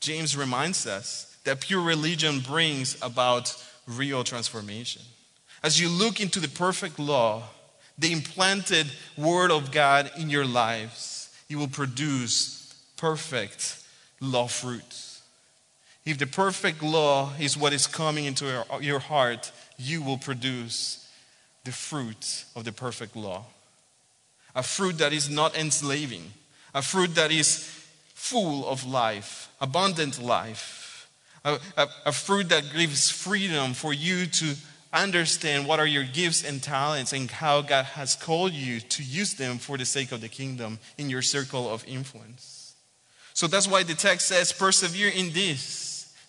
James 0.00 0.36
reminds 0.36 0.86
us 0.86 1.36
that 1.44 1.60
pure 1.60 1.80
religion 1.80 2.40
brings 2.40 3.00
about 3.00 3.54
real 3.86 4.24
transformation. 4.24 5.02
As 5.62 5.80
you 5.80 5.88
look 5.88 6.20
into 6.20 6.40
the 6.40 6.48
perfect 6.48 6.98
law, 6.98 7.44
the 7.96 8.12
implanted 8.12 8.88
Word 9.16 9.50
of 9.50 9.70
God 9.70 10.10
in 10.16 10.30
your 10.30 10.44
lives, 10.44 11.34
you 11.48 11.58
will 11.58 11.68
produce 11.68 12.74
perfect 12.96 13.82
law 14.20 14.48
fruits. 14.48 15.07
If 16.08 16.16
the 16.16 16.26
perfect 16.26 16.82
law 16.82 17.34
is 17.38 17.54
what 17.54 17.74
is 17.74 17.86
coming 17.86 18.24
into 18.24 18.64
your, 18.80 18.98
heart, 18.98 19.52
you 19.76 20.00
will 20.00 20.16
produce 20.16 21.06
the 21.64 21.70
fruit 21.70 22.46
of 22.56 22.64
the 22.64 22.72
perfect 22.72 23.14
law. 23.14 23.44
A 24.54 24.62
fruit 24.62 24.96
that 24.96 25.12
is 25.12 25.28
not 25.28 25.54
enslaving, 25.54 26.32
a 26.74 26.80
fruit 26.80 27.14
that 27.16 27.30
is 27.30 27.58
full 28.14 28.66
of 28.66 28.86
life, 28.86 29.52
abundant 29.60 30.18
life, 30.18 31.10
a, 31.44 31.58
a, 31.76 31.88
a, 32.06 32.12
fruit 32.12 32.48
that 32.48 32.72
gives 32.74 33.10
freedom 33.10 33.74
for 33.74 33.92
you 33.92 34.24
to 34.24 34.54
understand 34.94 35.68
what 35.68 35.78
are 35.78 35.86
your 35.86 36.04
gifts 36.04 36.42
and 36.42 36.62
talents 36.62 37.12
and 37.12 37.30
how 37.30 37.60
God 37.60 37.84
has 37.84 38.14
called 38.14 38.54
you 38.54 38.80
to 38.80 39.02
use 39.02 39.34
them 39.34 39.58
for 39.58 39.76
the 39.76 39.84
sake 39.84 40.10
of 40.10 40.22
the 40.22 40.28
kingdom 40.30 40.78
in 40.96 41.10
your 41.10 41.20
circle 41.20 41.68
of 41.68 41.86
influence. 41.86 42.74
So 43.34 43.46
that's 43.46 43.68
why 43.68 43.82
the 43.82 43.92
text 43.92 44.28
says, 44.28 44.52
persevere 44.52 45.10
in 45.10 45.34
this 45.34 45.87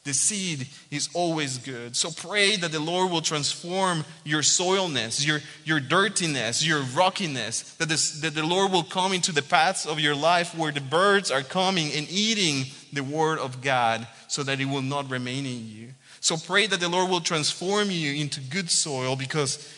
the 0.10 0.14
seed 0.16 0.68
is 0.90 1.08
always 1.14 1.60
good. 1.60 1.96
So 1.96 2.10
pray 2.10 2.56
that 2.56 2.72
the 2.72 2.80
Lord 2.80 3.12
will 3.12 3.22
transform 3.22 4.06
your 4.24 4.42
soilness, 4.42 5.24
your, 5.24 5.42
your 5.66 5.80
dirtiness, 5.80 6.66
your 6.66 6.82
rockiness, 6.82 7.76
that, 7.76 7.90
this, 7.90 8.20
that 8.22 8.34
the 8.34 8.44
Lord 8.44 8.72
will 8.72 8.82
come 8.82 9.14
into 9.14 9.32
the 9.32 9.44
paths 9.44 9.86
of 9.86 10.00
your 10.00 10.16
life 10.16 10.58
where 10.58 10.72
the 10.72 10.82
birds 10.82 11.30
are 11.30 11.44
coming 11.44 11.92
and 11.94 12.10
eating 12.10 12.66
the 12.92 13.04
word 13.04 13.38
of 13.38 13.62
God 13.62 14.08
so 14.28 14.42
that 14.42 14.60
it 14.60 14.66
will 14.66 14.82
not 14.82 15.12
remain 15.12 15.46
in 15.46 15.68
you. 15.68 15.90
So 16.22 16.36
pray 16.38 16.66
that 16.66 16.80
the 16.80 16.90
Lord 16.90 17.12
will 17.12 17.22
transform 17.22 17.92
you 17.92 18.20
into 18.20 18.42
good 18.42 18.72
soil 18.72 19.16
because 19.16 19.72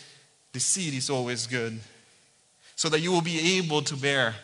the 0.54 0.62
seed 0.62 0.94
is 0.94 1.10
always 1.10 1.46
good, 1.46 1.78
so 2.78 2.88
that 2.88 3.02
you 3.02 3.12
will 3.12 3.22
be 3.22 3.58
able 3.58 3.82
to 3.82 3.98
bear 3.98 4.36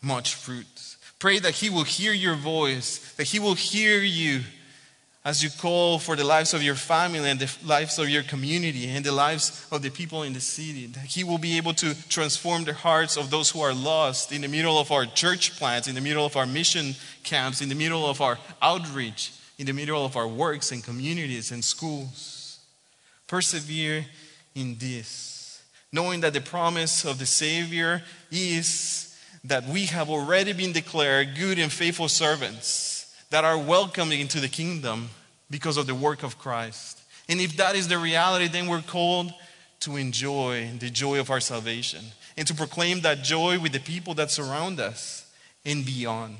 much 0.00 0.36
fruit. 0.36 0.96
Pray 1.18 1.38
that 1.38 1.56
He 1.56 1.68
will 1.68 1.84
hear 1.84 2.14
your 2.14 2.34
voice, 2.34 3.12
that 3.16 3.24
He 3.24 3.38
will 3.38 3.54
hear 3.54 4.00
you 4.00 4.40
as 5.28 5.42
you 5.42 5.50
call 5.50 5.98
for 5.98 6.16
the 6.16 6.24
lives 6.24 6.54
of 6.54 6.62
your 6.62 6.74
family 6.74 7.28
and 7.28 7.38
the 7.38 7.54
lives 7.62 7.98
of 7.98 8.08
your 8.08 8.22
community 8.22 8.88
and 8.88 9.04
the 9.04 9.12
lives 9.12 9.66
of 9.70 9.82
the 9.82 9.90
people 9.90 10.22
in 10.22 10.32
the 10.32 10.40
city. 10.40 10.86
That 10.86 11.04
He 11.04 11.22
will 11.22 11.36
be 11.36 11.58
able 11.58 11.74
to 11.74 11.94
transform 12.08 12.64
the 12.64 12.72
hearts 12.72 13.18
of 13.18 13.28
those 13.28 13.50
who 13.50 13.60
are 13.60 13.74
lost 13.74 14.32
in 14.32 14.40
the 14.40 14.48
middle 14.48 14.78
of 14.78 14.90
our 14.90 15.04
church 15.04 15.58
plants, 15.58 15.86
in 15.86 15.94
the 15.94 16.00
middle 16.00 16.24
of 16.24 16.34
our 16.34 16.46
mission 16.46 16.94
camps, 17.24 17.60
in 17.60 17.68
the 17.68 17.74
middle 17.74 18.06
of 18.06 18.22
our 18.22 18.38
outreach, 18.62 19.32
in 19.58 19.66
the 19.66 19.74
middle 19.74 20.02
of 20.02 20.16
our 20.16 20.26
works 20.26 20.72
and 20.72 20.82
communities 20.82 21.52
and 21.52 21.62
schools. 21.62 22.60
Persevere 23.26 24.06
in 24.54 24.78
this, 24.78 25.62
knowing 25.92 26.22
that 26.22 26.32
the 26.32 26.40
promise 26.40 27.04
of 27.04 27.18
the 27.18 27.26
Savior 27.26 28.02
is 28.30 29.14
that 29.44 29.66
we 29.66 29.84
have 29.84 30.08
already 30.08 30.54
been 30.54 30.72
declared 30.72 31.36
good 31.36 31.58
and 31.58 31.70
faithful 31.70 32.08
servants 32.08 32.97
that 33.30 33.44
are 33.44 33.58
welcomed 33.58 34.12
into 34.12 34.40
the 34.40 34.48
kingdom 34.48 35.10
because 35.50 35.76
of 35.76 35.86
the 35.86 35.94
work 35.94 36.22
of 36.22 36.38
Christ. 36.38 37.00
And 37.28 37.40
if 37.40 37.56
that 37.56 37.76
is 37.76 37.88
the 37.88 37.98
reality, 37.98 38.48
then 38.48 38.68
we're 38.68 38.82
called 38.82 39.32
to 39.80 39.96
enjoy 39.96 40.70
the 40.78 40.90
joy 40.90 41.20
of 41.20 41.30
our 41.30 41.40
salvation 41.40 42.04
and 42.36 42.46
to 42.46 42.54
proclaim 42.54 43.00
that 43.00 43.22
joy 43.22 43.58
with 43.58 43.72
the 43.72 43.80
people 43.80 44.14
that 44.14 44.30
surround 44.30 44.80
us 44.80 45.30
and 45.64 45.84
beyond. 45.84 46.36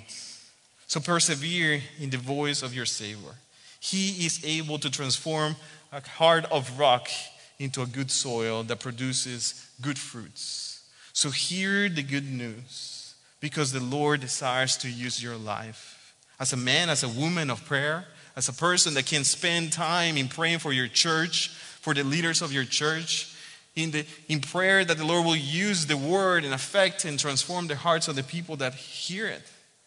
So 0.86 1.00
persevere 1.00 1.82
in 2.00 2.10
the 2.10 2.16
voice 2.16 2.62
of 2.62 2.74
your 2.74 2.86
Savior. 2.86 3.34
He 3.80 4.24
is 4.24 4.42
able 4.44 4.78
to 4.78 4.90
transform 4.90 5.56
a 5.92 6.06
heart 6.06 6.46
of 6.46 6.78
rock 6.78 7.08
into 7.58 7.82
a 7.82 7.86
good 7.86 8.10
soil 8.10 8.62
that 8.64 8.80
produces 8.80 9.68
good 9.80 9.98
fruits. 9.98 10.88
So 11.12 11.30
hear 11.30 11.88
the 11.88 12.02
good 12.02 12.30
news 12.30 13.14
because 13.40 13.72
the 13.72 13.82
Lord 13.82 14.20
desires 14.20 14.76
to 14.78 14.88
use 14.88 15.22
your 15.22 15.36
life 15.36 15.97
as 16.40 16.52
a 16.52 16.56
man, 16.56 16.88
as 16.90 17.02
a 17.02 17.08
woman 17.08 17.50
of 17.50 17.64
prayer, 17.64 18.04
as 18.36 18.48
a 18.48 18.52
person 18.52 18.94
that 18.94 19.06
can 19.06 19.24
spend 19.24 19.72
time 19.72 20.16
in 20.16 20.28
praying 20.28 20.60
for 20.60 20.72
your 20.72 20.88
church, 20.88 21.48
for 21.80 21.94
the 21.94 22.04
leaders 22.04 22.42
of 22.42 22.52
your 22.52 22.64
church, 22.64 23.34
in, 23.74 23.90
the, 23.92 24.04
in 24.28 24.40
prayer 24.40 24.84
that 24.84 24.98
the 24.98 25.04
Lord 25.04 25.24
will 25.24 25.36
use 25.36 25.86
the 25.86 25.96
word 25.96 26.44
and 26.44 26.52
affect 26.52 27.04
and 27.04 27.18
transform 27.18 27.66
the 27.66 27.76
hearts 27.76 28.08
of 28.08 28.16
the 28.16 28.22
people 28.22 28.56
that 28.56 28.74
hear 28.74 29.26
it. 29.26 29.42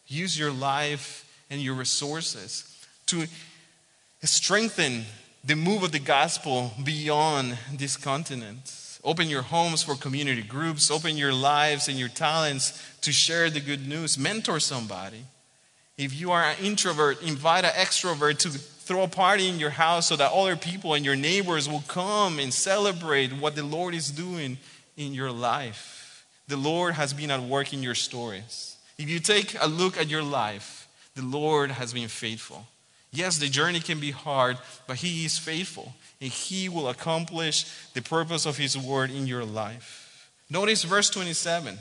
Use 0.07 0.37
your 0.37 0.51
life 0.51 1.25
and 1.49 1.61
your 1.61 1.73
resources 1.75 2.67
to 3.07 3.25
strengthen 4.23 5.05
the 5.43 5.55
move 5.55 5.83
of 5.83 5.91
the 5.91 5.99
gospel 5.99 6.71
beyond 6.83 7.57
this 7.73 7.97
continent. 7.97 8.77
Open 9.03 9.29
your 9.29 9.41
homes 9.41 9.81
for 9.83 9.95
community 9.95 10.43
groups. 10.43 10.91
Open 10.91 11.17
your 11.17 11.33
lives 11.33 11.87
and 11.87 11.97
your 11.97 12.09
talents 12.09 12.81
to 13.01 13.11
share 13.11 13.49
the 13.49 13.59
good 13.59 13.87
news. 13.87 14.17
Mentor 14.17 14.59
somebody. 14.59 15.23
If 15.97 16.13
you 16.19 16.31
are 16.31 16.43
an 16.43 16.57
introvert, 16.63 17.21
invite 17.21 17.65
an 17.65 17.71
extrovert 17.71 18.39
to 18.39 18.49
throw 18.49 19.03
a 19.03 19.07
party 19.07 19.47
in 19.47 19.59
your 19.59 19.69
house 19.69 20.07
so 20.07 20.15
that 20.15 20.31
other 20.31 20.55
people 20.55 20.93
and 20.93 21.05
your 21.05 21.15
neighbors 21.15 21.69
will 21.69 21.83
come 21.87 22.39
and 22.39 22.53
celebrate 22.53 23.31
what 23.33 23.55
the 23.55 23.63
Lord 23.63 23.93
is 23.93 24.11
doing 24.11 24.57
in 24.97 25.13
your 25.13 25.31
life. 25.31 26.25
The 26.47 26.57
Lord 26.57 26.95
has 26.95 27.13
been 27.13 27.31
at 27.31 27.41
work 27.41 27.73
in 27.73 27.83
your 27.83 27.95
stories. 27.95 28.77
If 28.97 29.09
you 29.09 29.19
take 29.19 29.55
a 29.61 29.67
look 29.67 29.97
at 29.97 30.09
your 30.09 30.23
life, 30.23 30.87
the 31.15 31.23
Lord 31.23 31.71
has 31.71 31.93
been 31.93 32.07
faithful. 32.07 32.67
Yes, 33.11 33.37
the 33.37 33.49
journey 33.49 33.79
can 33.79 33.99
be 33.99 34.11
hard, 34.11 34.57
but 34.87 34.97
He 34.97 35.25
is 35.25 35.37
faithful 35.37 35.93
and 36.19 36.29
He 36.29 36.69
will 36.69 36.89
accomplish 36.89 37.65
the 37.93 38.01
purpose 38.01 38.45
of 38.45 38.57
His 38.57 38.77
word 38.77 39.11
in 39.11 39.27
your 39.27 39.43
life. 39.43 40.29
Notice 40.49 40.83
verse 40.83 41.09
27 41.09 41.77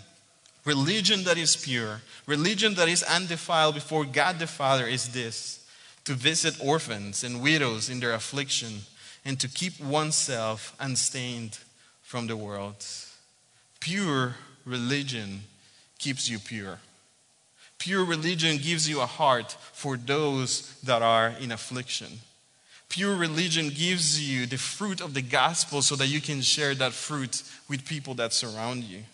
Religion 0.65 1.25
that 1.25 1.39
is 1.39 1.57
pure, 1.57 2.03
religion 2.27 2.75
that 2.75 2.89
is 2.89 3.03
undefiled 3.03 3.75
before 3.75 4.05
God 4.05 4.39
the 4.39 4.47
Father 4.47 4.87
is 4.87 5.09
this 5.13 5.67
to 6.05 6.13
visit 6.13 6.57
orphans 6.63 7.25
and 7.25 7.43
widows 7.43 7.89
in 7.89 8.01
their 8.01 8.13
affliction 8.13 8.81
and 9.25 9.39
to 9.41 9.49
keep 9.49 9.81
oneself 9.81 10.75
unstained 10.81 11.59
from 12.03 12.27
the 12.27 12.37
world. 12.37 12.85
Pure 13.81 14.37
religion 14.65 15.43
keeps 15.99 16.29
you 16.29 16.39
pure. 16.39 16.79
Pure 17.79 18.05
religion 18.05 18.59
gives 18.59 18.89
you 18.89 19.01
a 19.01 19.07
heart 19.07 19.57
for 19.73 19.97
those 19.97 20.75
that 20.83 21.01
are 21.01 21.29
in 21.41 21.51
affliction. 21.53 22.21
Pure 22.91 23.17
religion 23.17 23.69
gives 23.69 24.21
you 24.21 24.45
the 24.47 24.59
fruit 24.59 25.01
of 25.01 25.15
the 25.15 25.23
gospel 25.23 25.81
so 25.81 25.97
that 25.97 26.09
you 26.09 26.21
can 26.21 26.43
share 26.43 26.75
that 26.75 26.93
fruit 26.93 27.43
with 27.69 27.87
people 27.87 28.15
that 28.15 28.33
surround 28.33 28.85
you. 28.85 29.05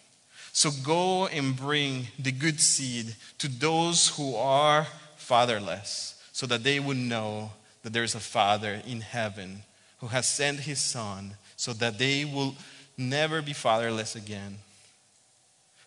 So 0.56 0.70
go 0.70 1.26
and 1.26 1.54
bring 1.54 2.06
the 2.18 2.32
good 2.32 2.62
seed 2.62 3.14
to 3.40 3.46
those 3.46 4.08
who 4.16 4.36
are 4.36 4.86
fatherless 5.16 6.18
so 6.32 6.46
that 6.46 6.64
they 6.64 6.80
would 6.80 6.96
know 6.96 7.50
that 7.82 7.92
there's 7.92 8.14
a 8.14 8.20
Father 8.20 8.80
in 8.86 9.02
heaven 9.02 9.64
who 9.98 10.06
has 10.06 10.26
sent 10.26 10.60
his 10.60 10.80
Son 10.80 11.34
so 11.58 11.74
that 11.74 11.98
they 11.98 12.24
will 12.24 12.54
never 12.96 13.42
be 13.42 13.52
fatherless 13.52 14.16
again. 14.16 14.56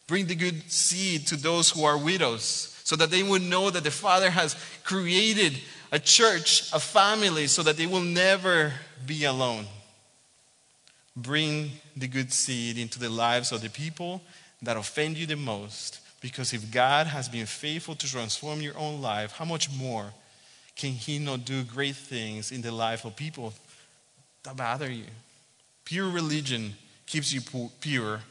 Bring 0.05 0.27
the 0.27 0.35
good 0.35 0.71
seed 0.71 1.25
to 1.29 1.35
those 1.35 1.71
who 1.71 1.83
are 1.83 1.97
widows 1.97 2.79
so 2.83 2.95
that 2.95 3.09
they 3.09 3.23
would 3.23 3.41
know 3.41 3.71
that 3.71 3.83
the 3.83 3.89
Father 3.89 4.29
has 4.29 4.55
created 4.83 5.57
a 5.91 5.97
church, 5.97 6.71
a 6.73 6.79
family, 6.79 7.47
so 7.47 7.63
that 7.63 7.75
they 7.75 7.87
will 7.87 8.01
never 8.01 8.73
be 9.03 9.23
alone. 9.23 9.65
Bring 11.15 11.71
the 11.97 12.07
good 12.07 12.31
seed 12.31 12.77
into 12.77 12.99
the 12.99 13.09
lives 13.09 13.51
of 13.51 13.61
the 13.61 13.69
people 13.71 14.21
that 14.61 14.77
offend 14.77 15.17
you 15.17 15.25
the 15.25 15.35
most. 15.35 15.99
Because 16.21 16.53
if 16.53 16.71
God 16.71 17.07
has 17.07 17.29
been 17.29 17.45
faithful 17.45 17.95
to 17.95 18.07
transform 18.07 18.61
your 18.61 18.77
own 18.77 19.01
life, 19.01 19.33
how 19.33 19.45
much 19.45 19.69
more 19.71 20.11
can 20.75 20.91
He 20.91 21.19
not 21.19 21.45
do 21.45 21.63
great 21.63 21.95
things 21.95 22.51
in 22.51 22.61
the 22.61 22.71
life 22.71 23.05
of 23.05 23.15
people 23.15 23.53
that 24.43 24.57
bother 24.57 24.91
you? 24.91 25.05
Pure 25.85 26.09
religion 26.09 26.73
keeps 27.05 27.33
you 27.33 27.41
pure 27.79 28.21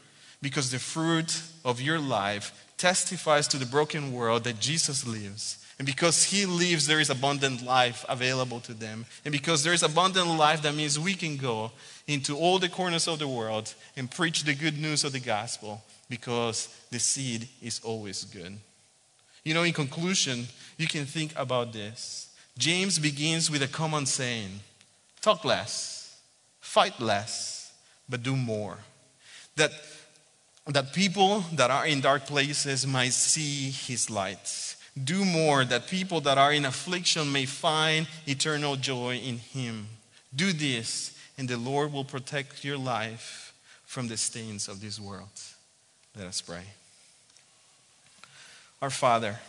because 0.41 0.71
the 0.71 0.79
fruit 0.79 1.41
of 1.65 1.81
your 1.81 1.99
life 1.99 2.67
testifies 2.77 3.47
to 3.49 3.57
the 3.57 3.65
broken 3.65 4.13
world 4.13 4.45
that 4.45 4.59
Jesus 4.59 5.05
lives. 5.05 5.57
And 5.79 5.85
because 5.85 6.25
He 6.25 6.45
lives, 6.45 6.87
there 6.87 6.99
is 6.99 7.09
abundant 7.09 7.65
life 7.65 8.05
available 8.07 8.59
to 8.61 8.73
them. 8.73 9.05
And 9.25 9.31
because 9.31 9.63
there 9.63 9.73
is 9.73 9.83
abundant 9.83 10.27
life, 10.37 10.61
that 10.61 10.75
means 10.75 10.99
we 10.99 11.13
can 11.13 11.37
go 11.37 11.71
into 12.05 12.37
all 12.37 12.59
the 12.59 12.69
corners 12.69 13.07
of 13.07 13.19
the 13.19 13.27
world 13.27 13.73
and 13.95 14.11
preach 14.11 14.43
the 14.43 14.53
good 14.53 14.77
news 14.77 15.03
of 15.03 15.11
the 15.11 15.19
gospel 15.19 15.81
because 16.09 16.67
the 16.89 16.99
seed 16.99 17.47
is 17.61 17.79
always 17.83 18.23
good. 18.25 18.57
You 19.43 19.53
know, 19.53 19.63
in 19.63 19.73
conclusion, 19.73 20.47
you 20.77 20.87
can 20.87 21.05
think 21.05 21.33
about 21.35 21.71
this. 21.71 22.29
James 22.57 22.99
begins 22.99 23.49
with 23.49 23.61
a 23.61 23.67
common 23.67 24.05
saying 24.05 24.59
talk 25.21 25.45
less, 25.45 26.19
fight 26.59 26.99
less, 26.99 27.73
but 28.09 28.23
do 28.23 28.35
more. 28.35 28.77
That, 29.55 29.71
that 30.67 30.93
people 30.93 31.41
that 31.53 31.71
are 31.71 31.85
in 31.85 32.01
dark 32.01 32.25
places 32.25 32.85
might 32.85 33.13
see 33.13 33.69
his 33.69 34.09
light. 34.09 34.75
Do 35.01 35.23
more 35.23 35.63
that 35.65 35.87
people 35.87 36.21
that 36.21 36.37
are 36.37 36.51
in 36.51 36.65
affliction 36.65 37.31
may 37.31 37.45
find 37.45 38.07
eternal 38.25 38.75
joy 38.75 39.15
in 39.17 39.37
him. 39.37 39.87
Do 40.35 40.51
this, 40.51 41.17
and 41.37 41.47
the 41.47 41.57
Lord 41.57 41.93
will 41.93 42.03
protect 42.03 42.65
your 42.65 42.77
life 42.77 43.53
from 43.85 44.07
the 44.07 44.17
stains 44.17 44.67
of 44.67 44.81
this 44.81 44.99
world. 44.99 45.29
Let 46.19 46.27
us 46.27 46.41
pray. 46.41 46.63
Our 48.81 48.89
Father, 48.89 49.39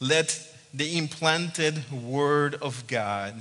let 0.00 0.40
the 0.72 0.96
implanted 0.96 1.92
Word 1.92 2.54
of 2.54 2.86
God 2.86 3.34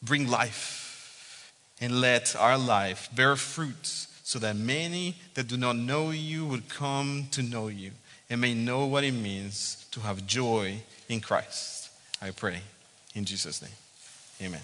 bring 0.00 0.28
life, 0.28 1.52
and 1.80 2.00
let 2.00 2.36
our 2.36 2.56
life 2.56 3.08
bear 3.12 3.34
fruits 3.34 4.06
so 4.22 4.38
that 4.38 4.54
many 4.54 5.16
that 5.34 5.48
do 5.48 5.56
not 5.56 5.74
know 5.74 6.10
you 6.10 6.46
would 6.46 6.68
come 6.68 7.26
to 7.32 7.42
know 7.42 7.66
you 7.66 7.90
and 8.30 8.40
may 8.40 8.54
know 8.54 8.86
what 8.86 9.02
it 9.02 9.12
means 9.12 9.84
to 9.90 9.98
have 10.00 10.28
joy 10.28 10.76
in 11.08 11.20
Christ. 11.20 11.90
I 12.22 12.30
pray 12.30 12.60
in 13.16 13.24
Jesus' 13.24 13.60
name. 13.60 13.72
Amen. 14.40 14.62